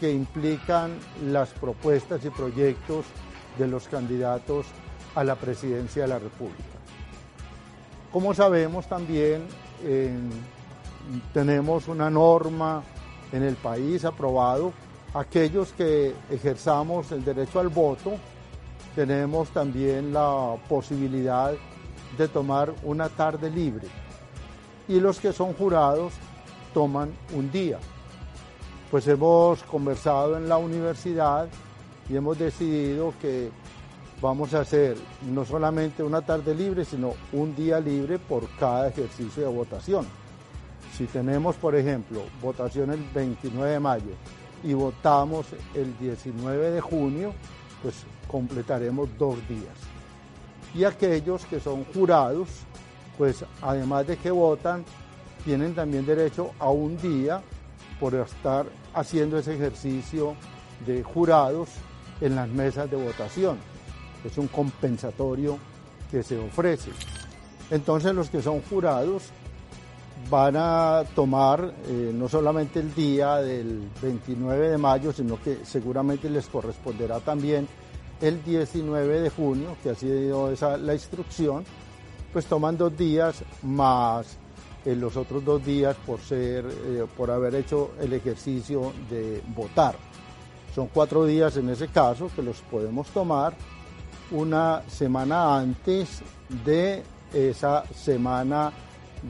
que 0.00 0.10
implican 0.12 0.98
las 1.26 1.50
propuestas 1.50 2.24
y 2.24 2.30
proyectos 2.30 3.04
de 3.58 3.68
los 3.68 3.88
candidatos 3.88 4.66
a 5.14 5.22
la 5.22 5.36
presidencia 5.36 6.02
de 6.02 6.08
la 6.08 6.18
República. 6.18 6.62
Como 8.10 8.34
sabemos 8.34 8.88
también, 8.88 9.46
tenemos 11.32 11.88
una 11.88 12.10
norma 12.10 12.82
en 13.32 13.42
el 13.42 13.56
país 13.56 14.04
aprobado, 14.04 14.72
aquellos 15.14 15.72
que 15.72 16.12
ejerzamos 16.28 17.12
el 17.12 17.24
derecho 17.24 17.60
al 17.60 17.68
voto, 17.68 18.14
tenemos 18.94 19.48
también 19.50 20.12
la 20.12 20.56
posibilidad 20.68 21.54
de 22.18 22.28
tomar 22.28 22.72
una 22.82 23.08
tarde 23.08 23.50
libre 23.50 23.86
y 24.86 25.00
los 25.00 25.18
que 25.18 25.32
son 25.32 25.54
jurados 25.54 26.12
toman 26.72 27.12
un 27.34 27.50
día. 27.50 27.78
Pues 28.90 29.06
hemos 29.08 29.62
conversado 29.62 30.36
en 30.36 30.48
la 30.48 30.58
universidad 30.58 31.48
y 32.08 32.16
hemos 32.16 32.38
decidido 32.38 33.14
que 33.20 33.50
vamos 34.20 34.54
a 34.54 34.60
hacer 34.60 34.96
no 35.22 35.44
solamente 35.44 36.02
una 36.02 36.22
tarde 36.22 36.54
libre, 36.54 36.84
sino 36.84 37.14
un 37.32 37.54
día 37.56 37.80
libre 37.80 38.18
por 38.18 38.48
cada 38.56 38.88
ejercicio 38.88 39.42
de 39.42 39.48
votación. 39.48 40.06
Si 40.96 41.06
tenemos, 41.06 41.56
por 41.56 41.74
ejemplo, 41.74 42.22
votación 42.40 42.90
el 42.92 43.02
29 43.12 43.72
de 43.72 43.80
mayo 43.80 44.12
y 44.64 44.72
votamos 44.72 45.46
el 45.74 45.96
19 45.98 46.70
de 46.70 46.80
junio, 46.80 47.34
pues 47.82 47.94
completaremos 48.26 49.08
dos 49.18 49.36
días. 49.46 49.76
Y 50.74 50.84
aquellos 50.84 51.44
que 51.44 51.60
son 51.60 51.84
jurados, 51.84 52.48
pues 53.18 53.44
además 53.60 54.06
de 54.06 54.16
que 54.16 54.30
votan, 54.30 54.84
tienen 55.44 55.74
también 55.74 56.06
derecho 56.06 56.52
a 56.58 56.70
un 56.70 56.96
día 56.96 57.42
por 58.00 58.14
estar 58.14 58.66
haciendo 58.94 59.38
ese 59.38 59.54
ejercicio 59.54 60.34
de 60.86 61.02
jurados 61.02 61.68
en 62.20 62.34
las 62.34 62.48
mesas 62.48 62.90
de 62.90 62.96
votación. 62.96 63.58
Es 64.24 64.38
un 64.38 64.48
compensatorio 64.48 65.58
que 66.10 66.22
se 66.22 66.38
ofrece. 66.38 66.90
Entonces 67.70 68.14
los 68.14 68.30
que 68.30 68.40
son 68.40 68.62
jurados 68.62 69.24
van 70.30 70.56
a 70.56 71.04
tomar 71.14 71.72
eh, 71.86 72.12
no 72.14 72.28
solamente 72.28 72.80
el 72.80 72.94
día 72.94 73.36
del 73.36 73.88
29 74.00 74.70
de 74.70 74.78
mayo, 74.78 75.12
sino 75.12 75.40
que 75.40 75.58
seguramente 75.64 76.30
les 76.30 76.46
corresponderá 76.46 77.20
también 77.20 77.68
el 78.20 78.42
19 78.42 79.20
de 79.20 79.30
junio, 79.30 79.76
que 79.82 79.90
ha 79.90 79.94
sido 79.94 80.50
esa 80.50 80.76
la 80.76 80.94
instrucción, 80.94 81.64
pues 82.32 82.46
toman 82.46 82.76
dos 82.76 82.96
días 82.96 83.42
más 83.62 84.38
eh, 84.84 84.94
los 84.94 85.16
otros 85.16 85.44
dos 85.44 85.64
días 85.64 85.96
por 86.06 86.20
ser, 86.20 86.66
eh, 86.66 87.06
por 87.16 87.30
haber 87.30 87.54
hecho 87.54 87.92
el 88.00 88.12
ejercicio 88.12 88.92
de 89.08 89.42
votar. 89.54 89.96
Son 90.74 90.88
cuatro 90.92 91.24
días 91.24 91.56
en 91.56 91.70
ese 91.70 91.88
caso 91.88 92.30
que 92.34 92.42
los 92.42 92.60
podemos 92.62 93.08
tomar 93.08 93.54
una 94.30 94.82
semana 94.88 95.56
antes 95.56 96.22
de 96.64 97.02
esa 97.32 97.84
semana 97.94 98.72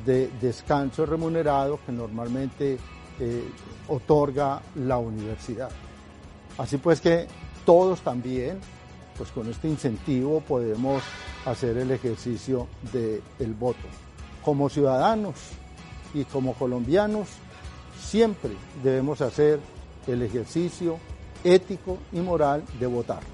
de 0.05 0.29
descanso 0.41 1.07
remunerado 1.07 1.79
que 1.85 1.93
normalmente 1.93 2.79
eh, 3.21 3.45
otorga 3.89 4.61
la 4.75 4.99
universidad. 4.99 5.71
Así 6.59 6.79
pues 6.79 7.01
que 7.01 7.27
todos 7.65 8.01
también, 8.01 8.59
pues 9.17 9.31
con 9.31 9.49
este 9.49 9.69
incentivo 9.69 10.41
podemos 10.41 11.03
hacer 11.45 11.77
el 11.79 11.91
ejercicio 11.91 12.67
del 12.93 13.55
voto. 13.55 13.87
Como 14.45 14.69
ciudadanos 14.69 15.35
y 16.13 16.25
como 16.25 16.55
colombianos, 16.55 17.29
siempre 18.01 18.51
debemos 18.83 19.21
hacer 19.21 19.61
el 20.07 20.23
ejercicio 20.23 20.99
ético 21.43 21.99
y 22.13 22.21
moral 22.21 22.63
de 22.79 22.87
votar. 22.87 23.34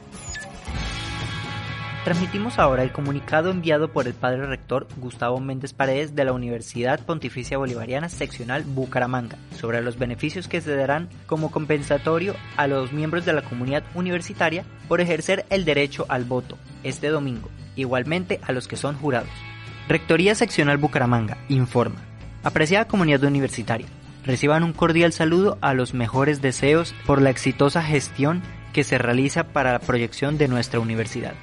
Transmitimos 2.04 2.58
ahora 2.58 2.82
el 2.82 2.92
comunicado 2.92 3.50
enviado 3.50 3.92
por 3.92 4.06
el 4.06 4.14
padre 4.14 4.46
rector 4.46 4.88
Gustavo 4.96 5.38
Méndez 5.38 5.74
Paredes 5.74 6.14
de 6.16 6.24
la 6.24 6.32
Universidad 6.32 7.04
Pontificia 7.04 7.58
Bolivariana 7.58 8.08
Seccional 8.08 8.62
Bucaramanga 8.62 9.36
sobre 9.58 9.82
los 9.82 9.98
beneficios 9.98 10.48
que 10.48 10.62
se 10.62 10.74
darán 10.74 11.10
como 11.26 11.50
compensatorio 11.50 12.34
a 12.56 12.66
los 12.68 12.94
miembros 12.94 13.26
de 13.26 13.34
la 13.34 13.42
comunidad 13.42 13.84
universitaria 13.94 14.64
por 14.88 15.02
ejercer 15.02 15.44
el 15.50 15.66
derecho 15.66 16.06
al 16.08 16.24
voto 16.24 16.56
este 16.84 17.08
domingo, 17.08 17.50
igualmente 17.76 18.40
a 18.44 18.52
los 18.52 18.66
que 18.66 18.78
son 18.78 18.96
jurados. 18.96 19.28
Rectoría 19.86 20.34
Seccional 20.34 20.78
Bucaramanga 20.78 21.36
informa. 21.50 22.00
Apreciada 22.42 22.88
comunidad 22.88 23.24
universitaria, 23.24 23.86
reciban 24.24 24.64
un 24.64 24.72
cordial 24.72 25.12
saludo 25.12 25.58
a 25.60 25.74
los 25.74 25.92
mejores 25.92 26.40
deseos 26.40 26.94
por 27.04 27.20
la 27.20 27.28
exitosa 27.28 27.82
gestión 27.82 28.40
que 28.72 28.84
se 28.84 28.96
realiza 28.96 29.44
para 29.48 29.72
la 29.72 29.80
proyección 29.80 30.38
de 30.38 30.48
nuestra 30.48 30.80
universidad. 30.80 31.34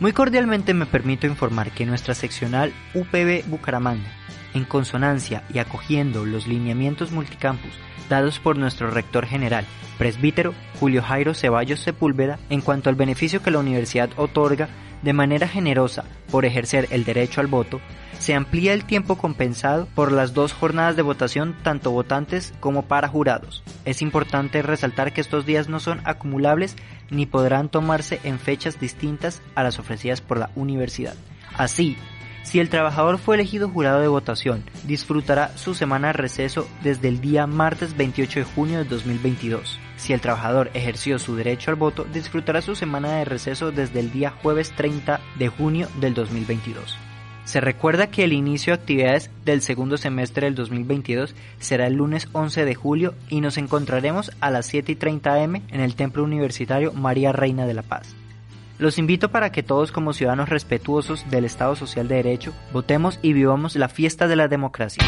Muy 0.00 0.14
cordialmente 0.14 0.72
me 0.72 0.86
permito 0.86 1.26
informar 1.26 1.72
que 1.72 1.84
nuestra 1.84 2.14
seccional 2.14 2.72
UPB 2.94 3.46
Bucaramanga, 3.46 4.10
en 4.54 4.64
consonancia 4.64 5.44
y 5.52 5.58
acogiendo 5.58 6.24
los 6.24 6.46
lineamientos 6.48 7.12
multicampus 7.12 7.72
dados 8.08 8.40
por 8.40 8.56
nuestro 8.56 8.90
rector 8.90 9.26
general, 9.26 9.66
presbítero 9.98 10.54
Julio 10.80 11.02
Jairo 11.02 11.34
Ceballos 11.34 11.80
Sepúlveda, 11.80 12.38
en 12.48 12.62
cuanto 12.62 12.88
al 12.88 12.96
beneficio 12.96 13.42
que 13.42 13.50
la 13.50 13.58
universidad 13.58 14.08
otorga 14.16 14.70
de 15.02 15.12
manera 15.12 15.46
generosa 15.46 16.04
por 16.30 16.46
ejercer 16.46 16.88
el 16.90 17.04
derecho 17.04 17.42
al 17.42 17.46
voto, 17.46 17.78
se 18.18 18.34
amplía 18.34 18.72
el 18.72 18.86
tiempo 18.86 19.18
compensado 19.18 19.86
por 19.94 20.12
las 20.12 20.32
dos 20.32 20.54
jornadas 20.54 20.96
de 20.96 21.02
votación 21.02 21.54
tanto 21.62 21.90
votantes 21.90 22.54
como 22.58 22.86
para 22.86 23.06
jurados. 23.06 23.62
Es 23.84 24.02
importante 24.02 24.62
resaltar 24.62 25.12
que 25.12 25.20
estos 25.20 25.46
días 25.46 25.68
no 25.68 25.80
son 25.80 26.00
acumulables 26.04 26.76
ni 27.10 27.26
podrán 27.26 27.68
tomarse 27.68 28.20
en 28.24 28.38
fechas 28.38 28.78
distintas 28.78 29.42
a 29.54 29.62
las 29.62 29.78
ofrecidas 29.78 30.20
por 30.20 30.38
la 30.38 30.50
universidad. 30.54 31.14
Así, 31.56 31.96
si 32.42 32.58
el 32.58 32.68
trabajador 32.68 33.18
fue 33.18 33.36
elegido 33.36 33.68
jurado 33.68 34.00
de 34.00 34.08
votación, 34.08 34.64
disfrutará 34.84 35.56
su 35.56 35.74
semana 35.74 36.08
de 36.08 36.14
receso 36.14 36.66
desde 36.82 37.08
el 37.08 37.20
día 37.20 37.46
martes 37.46 37.96
28 37.96 38.40
de 38.40 38.44
junio 38.44 38.78
de 38.78 38.84
2022. 38.84 39.78
Si 39.96 40.12
el 40.14 40.20
trabajador 40.20 40.70
ejerció 40.72 41.18
su 41.18 41.36
derecho 41.36 41.70
al 41.70 41.76
voto, 41.76 42.04
disfrutará 42.04 42.62
su 42.62 42.74
semana 42.74 43.16
de 43.16 43.24
receso 43.26 43.70
desde 43.70 44.00
el 44.00 44.10
día 44.10 44.30
jueves 44.30 44.72
30 44.72 45.20
de 45.38 45.48
junio 45.48 45.88
del 46.00 46.14
2022. 46.14 47.09
Se 47.50 47.60
recuerda 47.60 48.12
que 48.12 48.22
el 48.22 48.32
inicio 48.32 48.72
de 48.72 48.80
actividades 48.80 49.28
del 49.44 49.60
segundo 49.60 49.96
semestre 49.96 50.46
del 50.46 50.54
2022 50.54 51.34
será 51.58 51.88
el 51.88 51.94
lunes 51.94 52.28
11 52.30 52.64
de 52.64 52.76
julio 52.76 53.14
y 53.28 53.40
nos 53.40 53.58
encontraremos 53.58 54.30
a 54.38 54.52
las 54.52 54.66
7 54.66 54.92
y 54.92 54.94
30 54.94 55.34
am 55.34 55.56
en 55.56 55.80
el 55.80 55.96
Templo 55.96 56.22
Universitario 56.22 56.92
María 56.92 57.32
Reina 57.32 57.66
de 57.66 57.74
la 57.74 57.82
Paz. 57.82 58.14
Los 58.78 58.98
invito 58.98 59.32
para 59.32 59.50
que 59.50 59.64
todos 59.64 59.90
como 59.90 60.12
ciudadanos 60.12 60.48
respetuosos 60.48 61.28
del 61.28 61.44
Estado 61.44 61.74
Social 61.74 62.06
de 62.06 62.22
Derecho 62.22 62.54
votemos 62.72 63.18
y 63.20 63.32
vivamos 63.32 63.74
la 63.74 63.88
fiesta 63.88 64.28
de 64.28 64.36
la 64.36 64.46
democracia. 64.46 65.02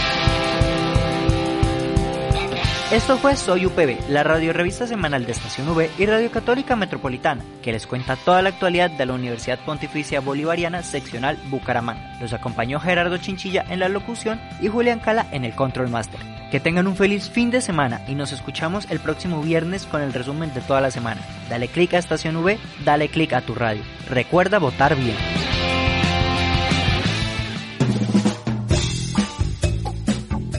Esto 2.93 3.17
fue 3.17 3.37
Soy 3.37 3.65
UPB, 3.65 4.11
la 4.11 4.23
radio 4.23 4.53
revista 4.53 4.87
semanal 4.87 5.25
de 5.25 5.33
Estación 5.33 5.67
V 5.71 5.89
y 5.97 6.05
Radio 6.05 6.31
Católica 6.31 6.77
Metropolitana, 6.77 7.43
que 7.63 7.73
les 7.73 7.87
cuenta 7.87 8.17
toda 8.17 8.43
la 8.43 8.51
actualidad 8.51 8.91
de 8.91 9.07
la 9.07 9.15
Universidad 9.15 9.59
Pontificia 9.65 10.21
Bolivariana 10.21 10.83
Seccional 10.83 11.39
Bucaramanga. 11.49 12.19
Los 12.21 12.35
acompañó 12.35 12.79
Gerardo 12.81 13.17
Chinchilla 13.17 13.65
en 13.71 13.81
la 13.81 13.89
locución 13.89 14.39
y 14.61 14.69
Julián 14.69 15.01
Cala 15.01 15.27
en 15.33 15.47
el 15.47 15.55
Control 15.55 15.89
Master. 15.89 16.21
Que 16.51 16.61
tengan 16.61 16.87
un 16.87 16.95
feliz 16.95 17.31
fin 17.31 17.51
de 17.51 17.63
semana 17.63 18.03
y 18.09 18.15
nos 18.15 18.31
escuchamos 18.31 18.87
el 18.91 19.01
próximo 19.01 19.41
viernes 19.41 19.87
con 19.87 20.03
el 20.03 20.13
resumen 20.13 20.53
de 20.53 20.61
toda 20.61 20.83
la 20.83 20.91
semana. 20.91 21.23
Dale 21.49 21.69
click 21.69 21.95
a 21.95 21.99
Estación 21.99 22.37
V, 22.37 22.59
dale 22.85 23.09
click 23.09 23.33
a 23.33 23.41
tu 23.41 23.55
radio. 23.55 23.83
Recuerda 24.11 24.59
votar 24.59 24.97
bien. 24.97 25.17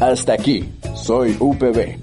Hasta 0.02 0.34
aquí, 0.34 0.67
soy 0.96 1.38
UPB. 1.39 2.02